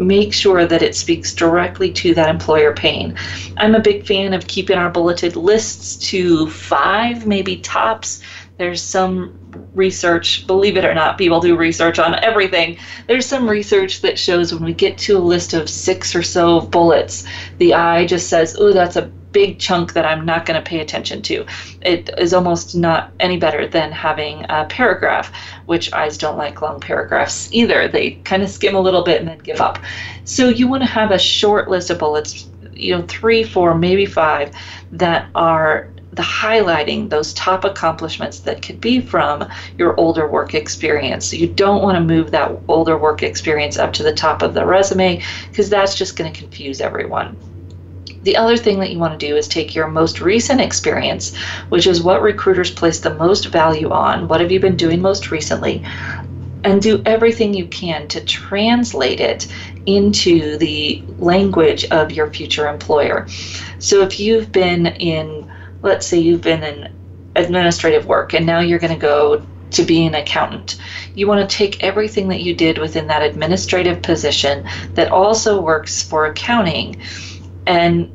[0.00, 3.14] make sure that it speaks directly to that employer pain.
[3.58, 8.22] I'm a big fan of keeping our bulleted lists to five, maybe tops.
[8.56, 9.38] There's some
[9.74, 12.78] research, believe it or not, people do research on everything.
[13.06, 16.62] There's some research that shows when we get to a list of six or so
[16.62, 17.24] bullets,
[17.58, 20.80] the eye just says, oh, that's a big chunk that I'm not going to pay
[20.80, 21.46] attention to.
[21.82, 25.32] It is almost not any better than having a paragraph,
[25.66, 27.88] which eyes don't like long paragraphs either.
[27.88, 29.78] They kind of skim a little bit and then give up.
[30.24, 34.06] So you want to have a short list of bullets, you know, three, four, maybe
[34.06, 34.54] five,
[34.92, 41.26] that are the highlighting those top accomplishments that could be from your older work experience.
[41.26, 44.54] So you don't want to move that older work experience up to the top of
[44.54, 47.36] the resume because that's just going to confuse everyone.
[48.22, 51.34] The other thing that you want to do is take your most recent experience,
[51.70, 55.30] which is what recruiters place the most value on, what have you been doing most
[55.30, 55.82] recently,
[56.62, 59.46] and do everything you can to translate it
[59.86, 63.26] into the language of your future employer.
[63.78, 65.50] So if you've been in,
[65.82, 66.92] let's say you've been in
[67.36, 70.78] administrative work and now you're going to go to be an accountant.
[71.14, 76.02] You want to take everything that you did within that administrative position that also works
[76.02, 77.00] for accounting
[77.66, 78.12] and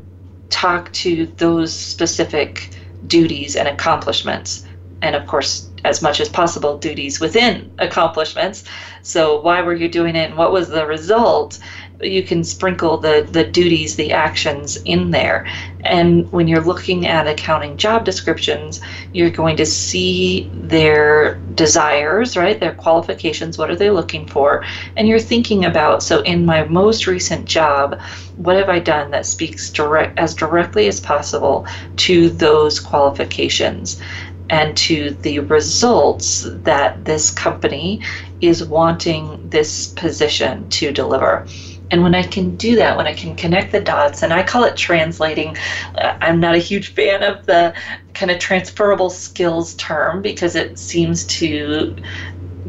[0.49, 2.75] talk to those specific
[3.07, 4.65] duties and accomplishments.
[5.01, 8.63] And of course, as much as possible, duties within accomplishments.
[9.03, 11.59] So, why were you doing it and what was the result?
[12.01, 15.47] You can sprinkle the, the duties, the actions in there.
[15.81, 18.81] And when you're looking at accounting job descriptions,
[19.13, 22.59] you're going to see their desires, right?
[22.59, 24.65] Their qualifications, what are they looking for?
[24.97, 27.99] And you're thinking about, so in my most recent job,
[28.37, 34.01] what have I done that speaks direct as directly as possible to those qualifications?
[34.49, 38.01] and to the results that this company
[38.41, 41.47] is wanting this position to deliver.
[41.91, 44.63] And when I can do that, when I can connect the dots, and I call
[44.63, 45.55] it translating,
[45.95, 47.75] uh, I'm not a huge fan of the
[48.13, 51.95] kind of transferable skills term because it seems to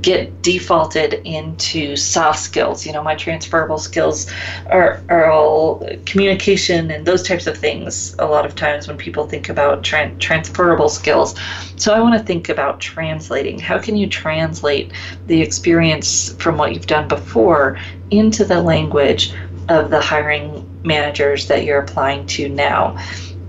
[0.07, 2.87] get defaulted into soft skills.
[2.87, 4.31] You know, my transferable skills
[4.71, 9.27] are, are all communication and those types of things a lot of times when people
[9.27, 11.35] think about tra- transferable skills.
[11.75, 13.59] So I want to think about translating.
[13.59, 14.93] How can you translate
[15.27, 17.77] the experience from what you've done before
[18.13, 19.35] into the language
[19.69, 22.97] of the hiring managers that you're applying to now?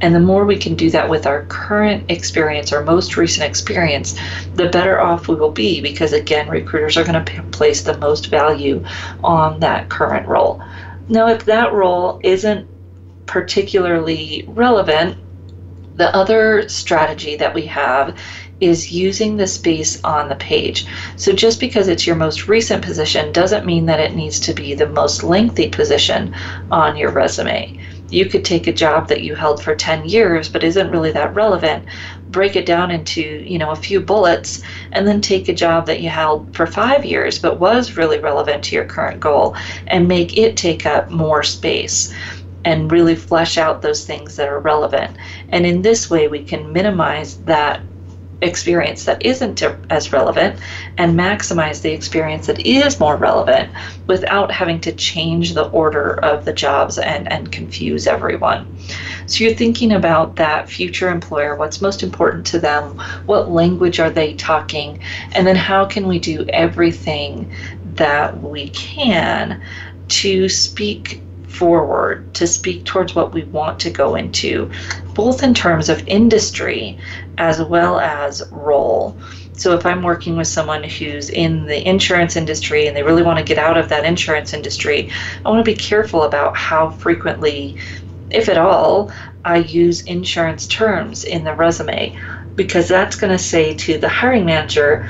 [0.01, 4.17] And the more we can do that with our current experience or most recent experience,
[4.53, 7.97] the better off we will be because, again, recruiters are going to p- place the
[7.97, 8.83] most value
[9.23, 10.61] on that current role.
[11.09, 12.67] Now, if that role isn't
[13.25, 15.17] particularly relevant,
[15.95, 18.17] the other strategy that we have
[18.59, 20.85] is using the space on the page.
[21.15, 24.73] So just because it's your most recent position doesn't mean that it needs to be
[24.73, 26.35] the most lengthy position
[26.71, 27.79] on your resume
[28.09, 31.33] you could take a job that you held for 10 years but isn't really that
[31.35, 31.85] relevant
[32.29, 36.01] break it down into you know a few bullets and then take a job that
[36.01, 39.55] you held for five years but was really relevant to your current goal
[39.87, 42.13] and make it take up more space
[42.65, 45.15] and really flesh out those things that are relevant.
[45.49, 47.81] And in this way we can minimize that
[48.41, 50.59] experience that isn't as relevant
[50.97, 53.71] and maximize the experience that is more relevant
[54.05, 58.67] without having to change the order of the jobs and, and confuse everyone.
[59.25, 64.11] So you're thinking about that future employer, what's most important to them, what language are
[64.11, 64.99] they talking,
[65.33, 67.51] and then how can we do everything
[67.95, 69.61] that we can
[70.09, 74.69] to speak forward to speak towards what we want to go into,
[75.15, 76.97] both in terms of industry
[77.37, 79.17] as well as role.
[79.53, 83.39] So, if I'm working with someone who's in the insurance industry and they really want
[83.39, 85.09] to get out of that insurance industry,
[85.43, 87.75] I want to be careful about how frequently,
[88.29, 89.11] if at all,
[89.45, 92.15] I use insurance terms in the resume
[92.55, 95.07] because that's going to say to the hiring manager,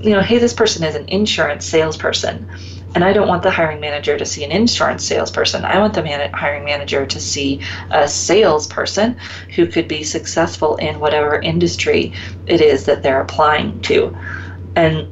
[0.00, 2.48] you know, hey, this person is an insurance salesperson
[2.94, 5.64] and I don't want the hiring manager to see an insurance salesperson.
[5.64, 7.60] I want the man- hiring manager to see
[7.92, 9.16] a salesperson
[9.54, 12.12] who could be successful in whatever industry
[12.46, 14.16] it is that they're applying to.
[14.74, 15.08] And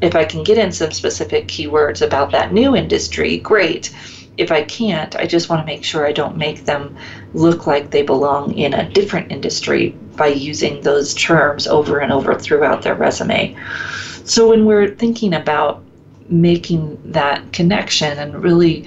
[0.00, 3.94] if I can get in some specific keywords about that new industry, great.
[4.38, 6.96] If I can't, I just want to make sure I don't make them
[7.34, 12.34] look like they belong in a different industry by using those terms over and over
[12.34, 13.54] throughout their resume.
[14.24, 15.84] So when we're thinking about
[16.28, 18.86] making that connection and really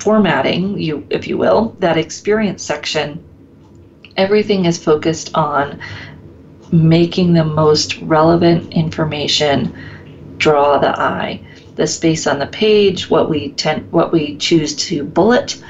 [0.00, 3.22] formatting you if you will that experience section
[4.16, 5.80] everything is focused on
[6.72, 9.74] making the most relevant information
[10.38, 11.40] draw the eye.
[11.76, 15.62] The space on the page what we tend what we choose to bullet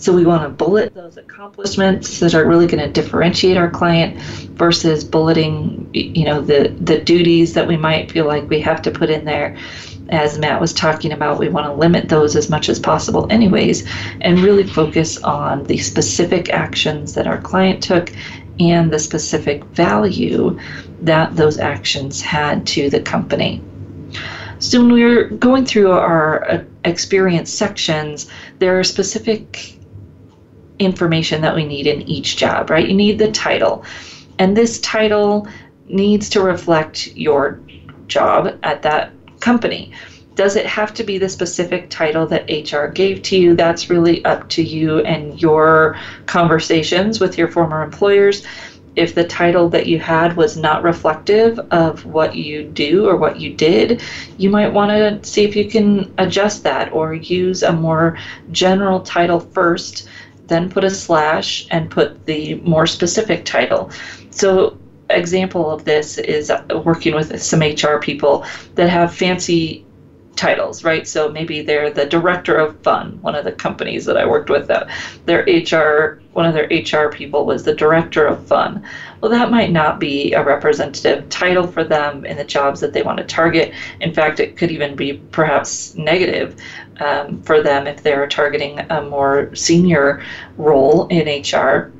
[0.00, 4.16] so we want to bullet those accomplishments that are really going to differentiate our client
[4.56, 8.90] versus bulleting, you know, the the duties that we might feel like we have to
[8.90, 9.58] put in there.
[10.08, 13.86] As Matt was talking about, we want to limit those as much as possible, anyways,
[14.22, 18.10] and really focus on the specific actions that our client took
[18.58, 20.58] and the specific value
[21.02, 23.62] that those actions had to the company.
[24.60, 29.79] So when we're going through our uh, experience sections, there are specific
[30.80, 32.88] information that we need in each job, right?
[32.88, 33.84] You need the title.
[34.38, 35.46] And this title
[35.86, 37.60] needs to reflect your
[38.08, 39.92] job at that company.
[40.34, 43.54] Does it have to be the specific title that HR gave to you?
[43.54, 48.46] That's really up to you and your conversations with your former employers.
[48.96, 53.38] If the title that you had was not reflective of what you do or what
[53.38, 54.02] you did,
[54.38, 58.18] you might want to see if you can adjust that or use a more
[58.50, 60.08] general title first
[60.50, 63.90] then put a slash and put the more specific title.
[64.30, 64.78] So
[65.08, 66.52] example of this is
[66.84, 68.44] working with some HR people
[68.74, 69.84] that have fancy
[70.36, 71.06] titles, right?
[71.06, 74.68] So maybe they're the director of fun, one of the companies that I worked with
[74.68, 74.88] that
[75.26, 78.86] their HR one of their HR people was the director of fun.
[79.20, 83.02] Well, that might not be a representative title for them in the jobs that they
[83.02, 83.74] want to target.
[84.00, 86.54] In fact, it could even be perhaps negative
[87.00, 90.22] um, for them if they're targeting a more senior
[90.56, 91.92] role in HR.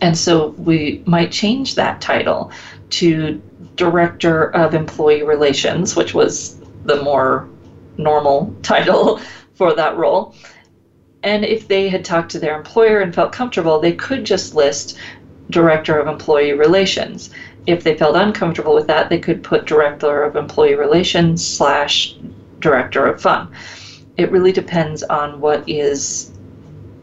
[0.00, 2.50] And so we might change that title
[2.90, 3.40] to
[3.76, 7.48] Director of Employee Relations, which was the more
[7.96, 9.20] normal title
[9.54, 10.34] for that role.
[11.22, 14.98] And if they had talked to their employer and felt comfortable, they could just list
[15.50, 17.30] Director of Employee Relations.
[17.66, 22.16] If they felt uncomfortable with that, they could put Director of Employee Relations slash
[22.58, 23.48] Director of Fun
[24.16, 26.32] it really depends on what is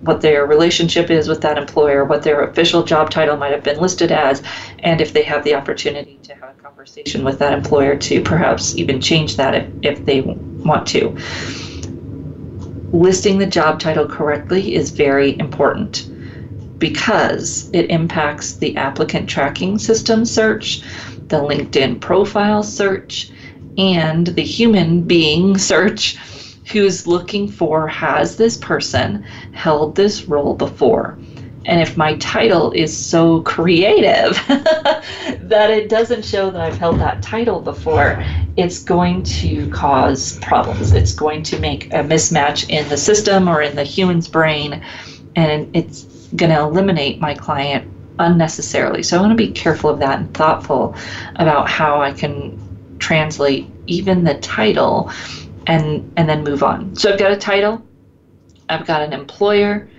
[0.01, 3.79] what their relationship is with that employer, what their official job title might have been
[3.79, 4.41] listed as,
[4.79, 8.77] and if they have the opportunity to have a conversation with that employer to perhaps
[8.77, 11.09] even change that if, if they want to.
[12.93, 16.09] Listing the job title correctly is very important
[16.79, 20.81] because it impacts the applicant tracking system search,
[21.27, 23.31] the LinkedIn profile search,
[23.77, 26.17] and the human being search
[26.71, 31.17] who's looking for has this person held this role before?
[31.65, 37.21] And if my title is so creative that it doesn't show that I've held that
[37.21, 38.23] title before,
[38.57, 40.93] it's going to cause problems.
[40.93, 44.83] It's going to make a mismatch in the system or in the human's brain,
[45.35, 46.03] and it's
[46.35, 49.03] going to eliminate my client unnecessarily.
[49.03, 50.95] So I want to be careful of that and thoughtful
[51.35, 52.57] about how I can
[52.99, 55.11] translate even the title
[55.67, 56.95] and and then move on.
[56.95, 57.85] So I've got a title.
[58.69, 59.89] I've got an employer,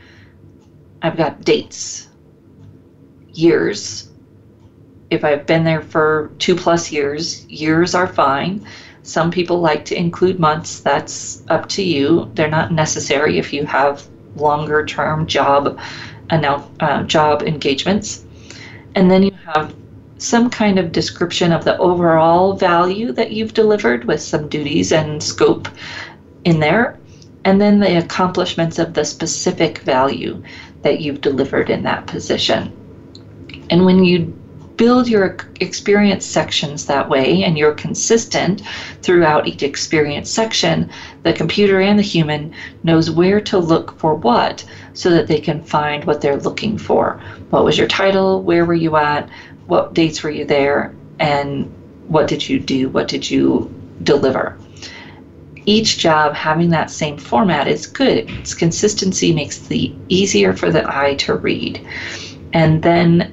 [1.02, 2.08] I've got dates,
[3.32, 4.08] years.
[5.10, 8.64] If I've been there for two plus years, years are fine.
[9.02, 10.80] Some people like to include months.
[10.80, 12.30] That's up to you.
[12.34, 14.06] They're not necessary if you have
[14.36, 15.80] longer term job
[16.30, 18.24] uh, job engagements.
[18.94, 19.74] And then you have
[20.20, 25.22] some kind of description of the overall value that you've delivered with some duties and
[25.22, 25.68] scope
[26.44, 26.98] in there.
[27.44, 30.42] And then the accomplishments of the specific value
[30.82, 32.76] that you've delivered in that position.
[33.70, 34.36] And when you
[34.80, 38.62] build your experience sections that way and you're consistent
[39.02, 40.90] throughout each experience section,
[41.22, 44.64] the computer and the human knows where to look for what
[44.94, 47.20] so that they can find what they're looking for.
[47.50, 48.42] What was your title?
[48.42, 49.28] Where were you at?
[49.70, 50.92] What dates were you there?
[51.20, 51.72] And
[52.08, 52.88] what did you do?
[52.88, 54.58] What did you deliver?
[55.64, 58.28] Each job having that same format is good.
[58.30, 61.86] Its consistency makes it easier for the eye to read.
[62.52, 63.32] And then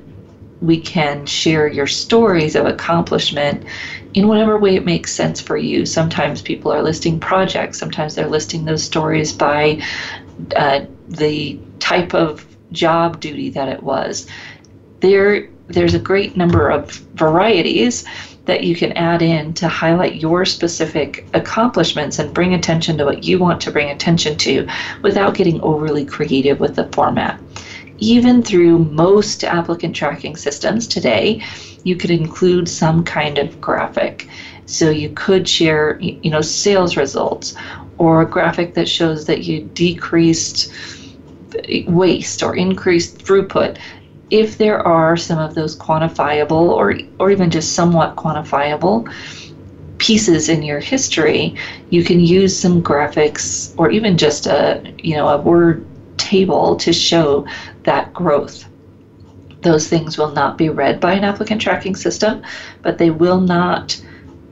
[0.62, 3.66] we can share your stories of accomplishment
[4.14, 5.88] in whatever way it makes sense for you.
[5.88, 9.82] Sometimes people are listing projects, sometimes they're listing those stories by
[10.56, 14.28] uh, the type of job duty that it was.
[15.00, 18.06] There, there's a great number of varieties
[18.46, 23.24] that you can add in to highlight your specific accomplishments and bring attention to what
[23.24, 24.68] you want to bring attention to
[25.02, 27.40] without getting overly creative with the format
[28.00, 31.44] even through most applicant tracking systems today,
[31.84, 34.28] you could include some kind of graphic.
[34.66, 37.56] So you could share, you know, sales results
[37.98, 40.72] or a graphic that shows that you decreased
[41.68, 43.78] eh, waste or increased throughput.
[44.30, 49.12] If there are some of those quantifiable or or even just somewhat quantifiable
[49.98, 51.56] pieces in your history,
[51.90, 55.86] you can use some graphics or even just a, you know, a word
[56.18, 57.48] table to show
[57.84, 58.68] that growth.
[59.62, 62.44] Those things will not be read by an applicant tracking system,
[62.82, 64.00] but they will not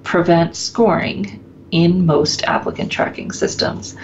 [0.04, 3.96] prevent scoring in most applicant tracking systems.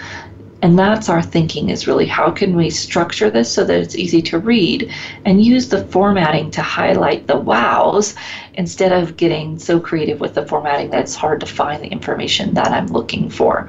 [0.62, 4.22] And that's our thinking is really how can we structure this so that it's easy
[4.22, 4.92] to read
[5.24, 8.14] and use the formatting to highlight the wows
[8.54, 12.54] instead of getting so creative with the formatting that it's hard to find the information
[12.54, 13.68] that I'm looking for.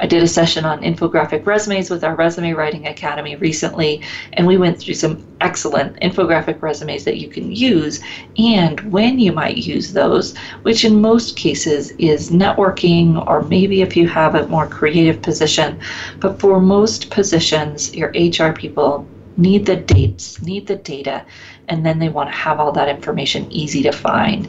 [0.00, 4.56] I did a session on infographic resumes with our Resume Writing Academy recently, and we
[4.56, 8.00] went through some excellent infographic resumes that you can use
[8.38, 13.94] and when you might use those, which in most cases is networking or maybe if
[13.94, 15.78] you have a more creative position.
[16.18, 21.24] But for most positions, your HR people need the dates, need the data,
[21.68, 24.48] and then they want to have all that information easy to find.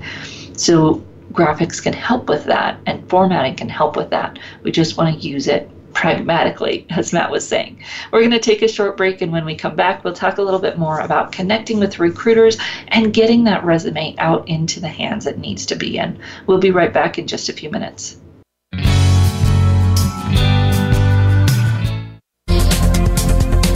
[0.55, 4.39] So graphics can help with that and formatting can help with that.
[4.63, 7.83] We just want to use it pragmatically, as Matt was saying.
[8.11, 10.41] We're going to take a short break, and when we come back, we'll talk a
[10.41, 12.57] little bit more about connecting with recruiters
[12.89, 16.19] and getting that resume out into the hands it needs to be in.
[16.47, 18.17] We'll be right back in just a few minutes.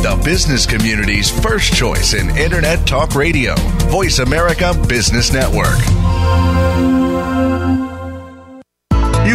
[0.01, 3.55] The business community's first choice in Internet Talk Radio,
[3.89, 7.04] Voice America Business Network.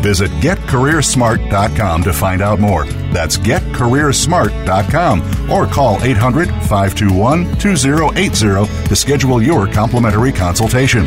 [0.00, 2.84] Visit getcareersmart.com to find out more.
[3.12, 11.04] That's getcareersmart.com or call 800 521 2080 to schedule your complimentary consultation.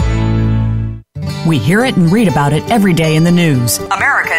[1.47, 3.79] We hear it and read about it every day in the news.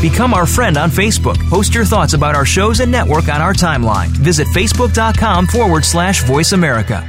[0.00, 1.38] Become our friend on Facebook.
[1.48, 4.08] Post your thoughts about our shows and network on our timeline.
[4.08, 7.00] Visit facebook.com forward slash voice America.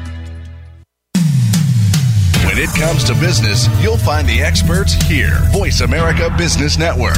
[2.46, 5.38] When it comes to business, you'll find the experts here.
[5.52, 7.18] Voice America Business Network.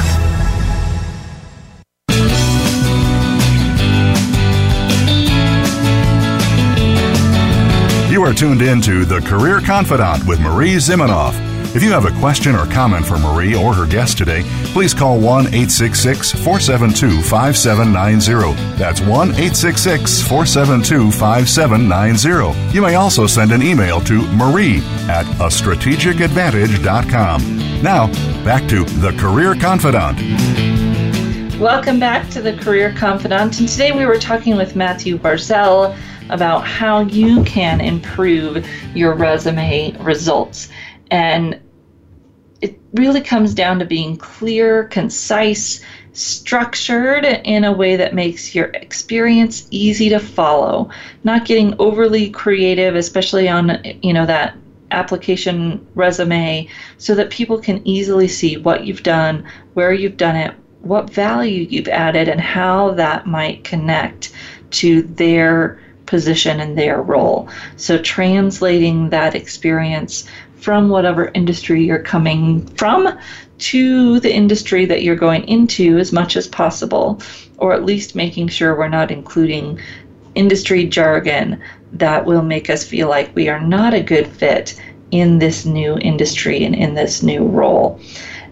[8.11, 11.48] You are tuned in to The Career Confidante with Marie Zimenoff.
[11.76, 14.41] If you have a question or comment for Marie or her guest today,
[14.74, 18.55] please call 1 866 472 5790.
[18.76, 22.74] That's 1 866 472 5790.
[22.74, 27.84] You may also send an email to marie at a strategicadvantage.com.
[27.84, 28.07] Now,
[28.43, 30.24] back to The Career Confidante.
[31.59, 33.59] Welcome back to The Career Confidante.
[33.59, 35.95] And today we were talking with Matthew Warzel
[36.30, 38.65] about how you can improve
[38.95, 40.70] your resume results.
[41.12, 41.60] And
[42.62, 45.82] it really comes down to being clear, concise,
[46.14, 50.89] structured in a way that makes your experience easy to follow,
[51.24, 54.55] not getting overly creative, especially on, you know, that
[54.91, 60.53] application resume so that people can easily see what you've done, where you've done it,
[60.82, 64.32] what value you've added, and how that might connect
[64.72, 67.47] to their position and their role.
[67.78, 70.28] So, translating that experience
[70.60, 73.18] from whatever industry you're coming from
[73.60, 77.22] to the industry that you're going into as much as possible,
[77.57, 79.80] or at least making sure we're not including
[80.36, 81.62] industry jargon
[81.93, 84.80] that will make us feel like we are not a good fit
[85.12, 87.99] in this new industry and in this new role.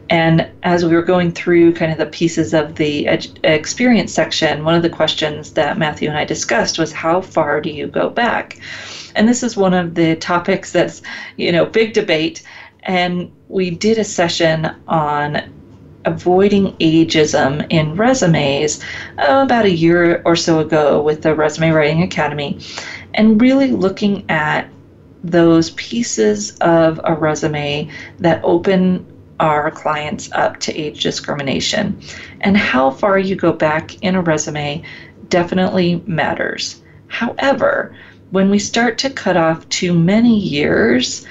[0.09, 4.63] And as we were going through kind of the pieces of the ed- experience section,
[4.63, 8.09] one of the questions that Matthew and I discussed was how far do you go
[8.09, 8.57] back?
[9.17, 11.01] And this is one of the topics that's,
[11.35, 12.43] you know, big debate.
[12.83, 15.53] And we did a session on
[16.05, 18.81] avoiding ageism in resumes
[19.17, 22.59] uh, about a year or so ago with the Resume Writing Academy
[23.13, 24.69] and really looking at
[25.23, 27.89] those pieces of a resume
[28.19, 29.05] that open
[29.39, 31.99] our clients up to age discrimination.
[32.41, 34.83] And how far you go back in a resume
[35.29, 36.81] definitely matters.
[37.07, 37.95] However,
[38.31, 41.25] when we start to cut off too many years,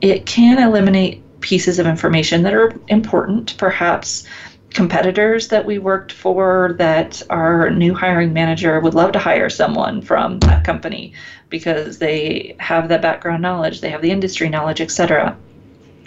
[0.00, 4.24] it can eliminate pieces of information that are important, perhaps
[4.70, 10.02] competitors that we worked for that our new hiring manager would love to hire someone
[10.02, 11.12] from that company
[11.48, 15.36] because they have that background knowledge, they have the industry knowledge, etc.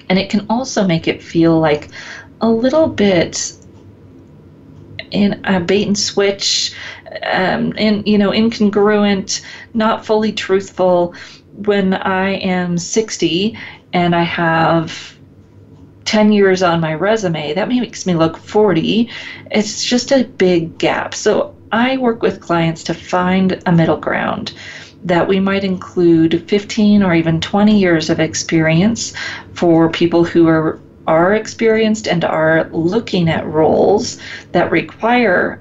[0.09, 1.89] And it can also make it feel like
[2.39, 3.53] a little bit
[5.09, 6.73] in a bait and switch,
[7.24, 9.41] um, and you know, incongruent,
[9.74, 11.14] not fully truthful.
[11.53, 13.57] When I am 60
[13.93, 15.18] and I have
[16.05, 19.09] 10 years on my resume, that makes me look 40.
[19.51, 21.14] It's just a big gap.
[21.14, 24.53] So I work with clients to find a middle ground
[25.03, 29.14] that we might include 15 or even 20 years of experience
[29.53, 34.20] for people who are are experienced and are looking at roles
[34.51, 35.61] that require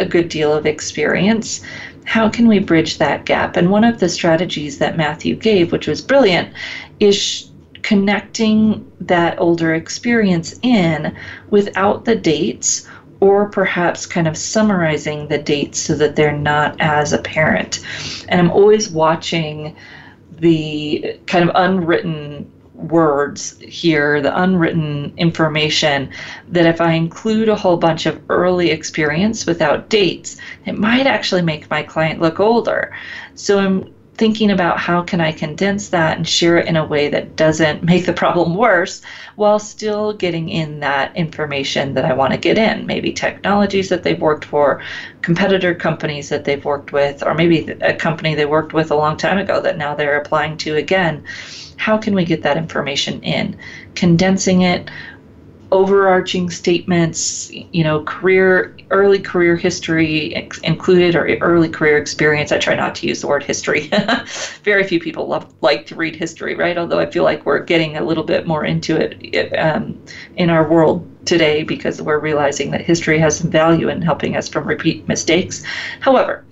[0.00, 1.60] a good deal of experience
[2.04, 5.86] how can we bridge that gap and one of the strategies that Matthew gave which
[5.86, 6.52] was brilliant
[7.00, 7.50] is
[7.82, 11.16] connecting that older experience in
[11.50, 12.86] without the dates
[13.20, 17.80] or perhaps kind of summarizing the dates so that they're not as apparent.
[18.28, 19.74] And I'm always watching
[20.38, 26.10] the kind of unwritten words here, the unwritten information,
[26.48, 31.42] that if I include a whole bunch of early experience without dates, it might actually
[31.42, 32.94] make my client look older.
[33.34, 37.08] So I'm thinking about how can I condense that and share it in a way
[37.08, 39.00] that doesn't make the problem worse
[39.36, 42.84] while still getting in that information that I want to get in.
[42.84, 44.82] Maybe technologies that they've worked for,
[45.22, 49.16] competitor companies that they've worked with, or maybe a company they worked with a long
[49.16, 51.24] time ago that now they're applying to again.
[51.76, 53.56] How can we get that information in?
[53.94, 54.90] Condensing it
[55.70, 62.52] overarching statements, you know, career, early career history ex- included or early career experience.
[62.52, 63.90] I try not to use the word history.
[64.62, 66.78] Very few people love, like to read history, right?
[66.78, 70.02] Although I feel like we're getting a little bit more into it um,
[70.36, 74.48] in our world today because we're realizing that history has some value in helping us
[74.48, 75.62] from repeat mistakes.
[76.00, 76.44] However,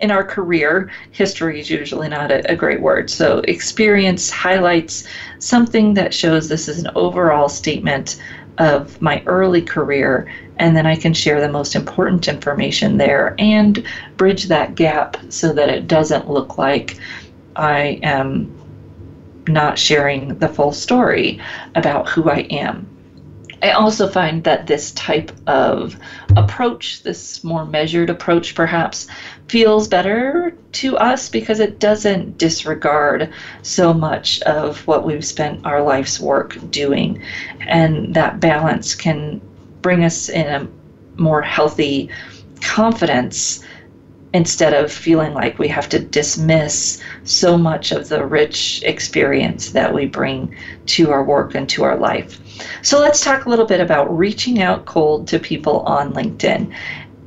[0.00, 3.08] in our career, history is usually not a, a, great word.
[3.08, 5.06] So, experience highlights
[5.38, 8.20] something that shows this is an overall statement
[8.58, 13.84] of my early career, and then I can share the most important information there and
[14.16, 16.96] bridge that gap so that it doesn't look like
[17.56, 18.52] I am
[19.48, 21.40] not sharing the full story
[21.74, 22.86] about who I am.
[23.64, 25.96] I also find that this type of
[26.36, 29.06] approach, this more measured approach perhaps,
[29.48, 35.82] feels better to us because it doesn't disregard so much of what we've spent our
[35.82, 37.22] life's work doing.
[37.60, 39.40] And that balance can
[39.80, 40.68] bring us in a
[41.18, 42.10] more healthy
[42.60, 43.64] confidence
[44.34, 49.94] instead of feeling like we have to dismiss so much of the rich experience that
[49.94, 50.54] we bring
[50.84, 52.38] to our work and to our life.
[52.82, 56.74] So let's talk a little bit about reaching out cold to people on LinkedIn.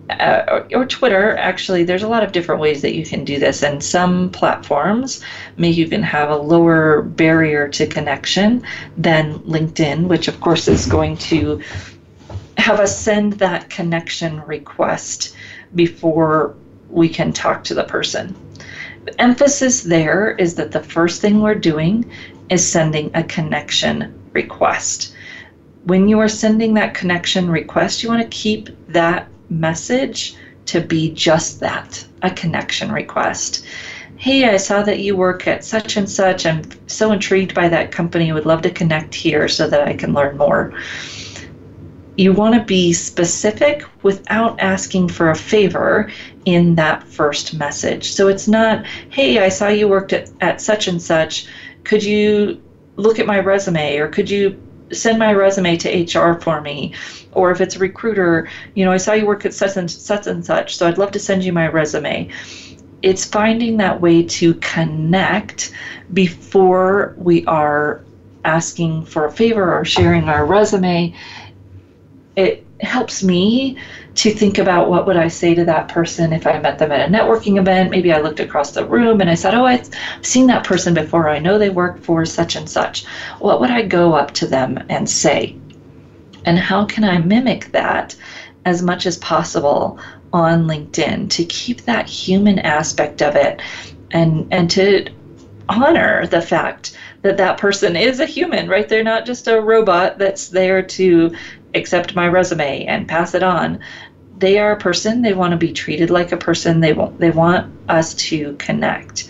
[0.09, 3.37] Uh, or, or, Twitter, actually, there's a lot of different ways that you can do
[3.39, 5.21] this, and some platforms
[5.57, 8.63] may even have a lower barrier to connection
[8.95, 11.61] than LinkedIn, which of course is going to
[12.57, 15.35] have us send that connection request
[15.75, 16.55] before
[16.89, 18.33] we can talk to the person.
[19.03, 22.09] The emphasis there is that the first thing we're doing
[22.49, 25.13] is sending a connection request.
[25.87, 30.35] When you are sending that connection request, you want to keep that message
[30.65, 33.65] to be just that a connection request.
[34.17, 36.45] Hey, I saw that you work at such and such.
[36.45, 38.33] I'm so intrigued by that company.
[38.33, 40.73] Would love to connect here so that I can learn more
[42.17, 46.11] you want to be specific without asking for a favor
[46.45, 48.11] in that first message.
[48.11, 51.47] So it's not, hey, I saw you worked at, at such and such.
[51.83, 52.61] Could you
[52.95, 54.59] look at my resume or could you
[54.91, 56.93] send my resume to HR for me?
[57.31, 60.27] Or if it's a recruiter, you know, I saw you work at such and such
[60.27, 62.29] and such, so I'd love to send you my resume.
[63.01, 65.71] It's finding that way to connect
[66.13, 68.03] before we are
[68.43, 71.13] asking for a favor or sharing our resume
[72.37, 73.77] it helps me
[74.17, 77.07] to think about what would I say to that person if I met them at
[77.07, 77.91] a networking event.
[77.91, 79.89] Maybe I looked across the room and I said, "Oh, I've
[80.23, 81.29] seen that person before.
[81.29, 83.05] I know they work for such and such."
[83.39, 85.55] What would I go up to them and say?
[86.45, 88.15] And how can I mimic that
[88.65, 89.99] as much as possible
[90.33, 93.61] on LinkedIn to keep that human aspect of it
[94.11, 95.05] and and to
[95.69, 98.89] honor the fact that that person is a human, right?
[98.89, 101.35] They're not just a robot that's there to
[101.75, 103.79] accept my resume and pass it on.
[104.37, 105.21] They are a person.
[105.21, 106.79] They want to be treated like a person.
[106.79, 109.29] They want they want us to connect.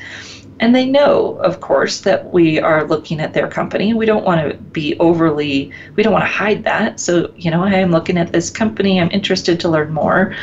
[0.59, 3.93] And they know, of course, that we are looking at their company.
[3.93, 6.99] We don't want to be overly, we don't want to hide that.
[6.99, 8.99] So, you know, I am looking at this company.
[8.99, 10.35] I'm interested to learn more.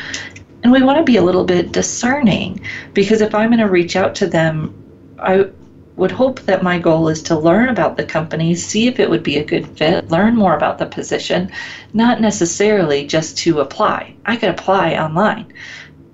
[0.63, 2.61] And we want to be a little bit discerning
[2.93, 4.73] because if I'm going to reach out to them,
[5.19, 5.49] I
[5.95, 9.23] would hope that my goal is to learn about the company, see if it would
[9.23, 11.51] be a good fit, learn more about the position,
[11.93, 14.13] not necessarily just to apply.
[14.25, 15.53] I could apply online.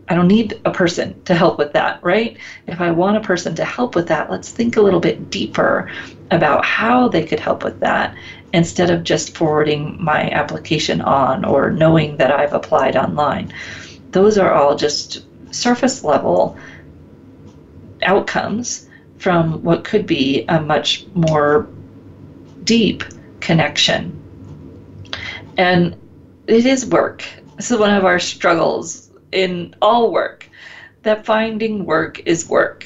[0.07, 2.37] I don't need a person to help with that, right?
[2.67, 5.89] If I want a person to help with that, let's think a little bit deeper
[6.31, 8.15] about how they could help with that
[8.53, 13.53] instead of just forwarding my application on or knowing that I've applied online.
[14.11, 16.57] Those are all just surface level
[18.03, 18.87] outcomes
[19.21, 21.69] from what could be a much more
[22.63, 23.03] deep
[23.39, 24.17] connection.
[25.57, 25.95] And
[26.47, 27.23] it is work.
[27.55, 30.49] This is one of our struggles in all work
[31.03, 32.85] that finding work is work.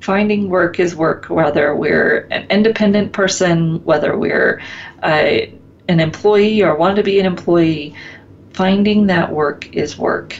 [0.00, 4.62] Finding work is work, whether we're an independent person, whether we're
[5.02, 5.46] uh,
[5.88, 7.92] an employee or want to be an employee.
[8.52, 10.38] Finding that work is work.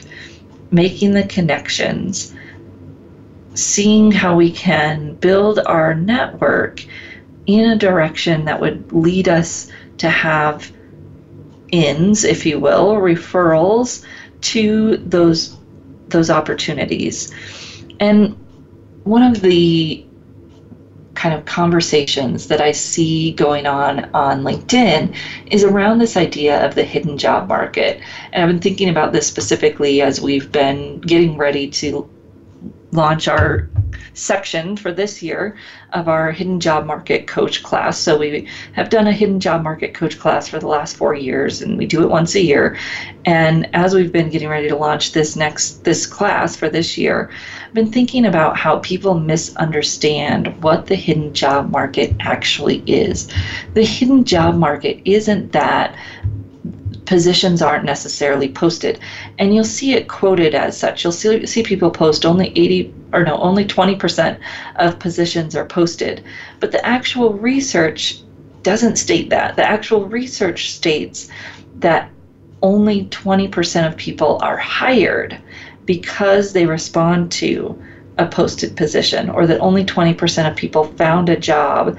[0.71, 2.33] Making the connections
[3.57, 6.85] seeing how we can build our network
[7.47, 10.71] in a direction that would lead us to have
[11.71, 14.05] ins, if you will, referrals
[14.41, 15.57] to those
[16.09, 17.33] those opportunities.
[17.99, 18.37] And
[19.03, 20.05] one of the
[21.15, 25.15] kind of conversations that I see going on on LinkedIn
[25.51, 27.99] is around this idea of the hidden job market.
[28.31, 32.07] And I've been thinking about this specifically as we've been getting ready to
[32.91, 33.69] launch our
[34.13, 35.57] section for this year
[35.93, 37.99] of our hidden job market coach class.
[37.99, 41.61] So we have done a hidden job market coach class for the last 4 years
[41.61, 42.77] and we do it once a year.
[43.25, 47.29] And as we've been getting ready to launch this next this class for this year,
[47.65, 53.29] I've been thinking about how people misunderstand what the hidden job market actually is.
[53.73, 55.95] The hidden job market isn't that
[57.07, 58.99] positions aren't necessarily posted.
[59.39, 61.03] And you'll see it quoted as such.
[61.03, 64.37] You'll see, see people post only 80 or no, only 20%
[64.75, 66.23] of positions are posted.
[66.59, 68.21] But the actual research
[68.61, 69.55] doesn't state that.
[69.55, 71.29] The actual research states
[71.75, 72.11] that
[72.61, 75.39] only 20% of people are hired
[75.85, 77.81] because they respond to
[78.17, 81.97] a posted position, or that only 20% of people found a job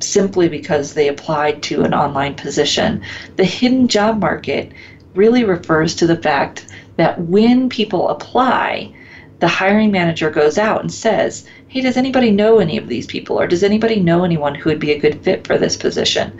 [0.00, 3.02] simply because they applied to an online position.
[3.36, 4.72] The hidden job market
[5.14, 8.92] really refers to the fact that when people apply,
[9.40, 13.38] the hiring manager goes out and says, Hey, does anybody know any of these people?
[13.40, 16.38] Or does anybody know anyone who would be a good fit for this position?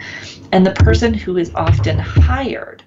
[0.52, 2.82] And the person who is often hired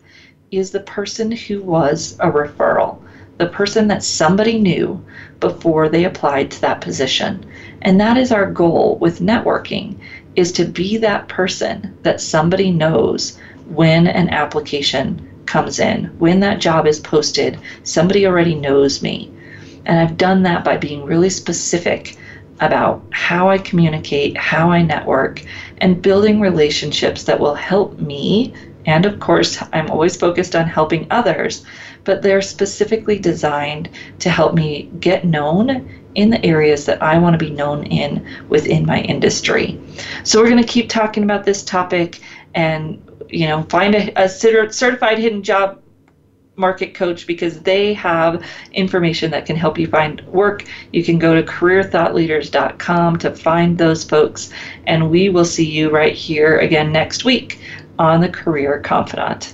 [0.52, 3.02] is the person who was a referral
[3.42, 5.04] the person that somebody knew
[5.40, 7.44] before they applied to that position.
[7.82, 9.98] And that is our goal with networking
[10.36, 16.06] is to be that person that somebody knows when an application comes in.
[16.20, 19.32] When that job is posted, somebody already knows me.
[19.86, 22.18] And I've done that by being really specific
[22.62, 25.44] about how I communicate, how I network,
[25.80, 28.54] and building relationships that will help me.
[28.86, 31.66] And of course, I'm always focused on helping others,
[32.04, 37.34] but they're specifically designed to help me get known in the areas that I want
[37.34, 39.80] to be known in within my industry.
[40.24, 42.22] So we're going to keep talking about this topic
[42.54, 45.82] and you know find a, a certified hidden job
[46.58, 50.66] market coach because they have information that can help you find work.
[50.92, 54.52] You can go to careerthoughtleaders.com to find those folks
[54.86, 57.60] and we will see you right here again next week
[57.98, 59.54] on the Career Confidante.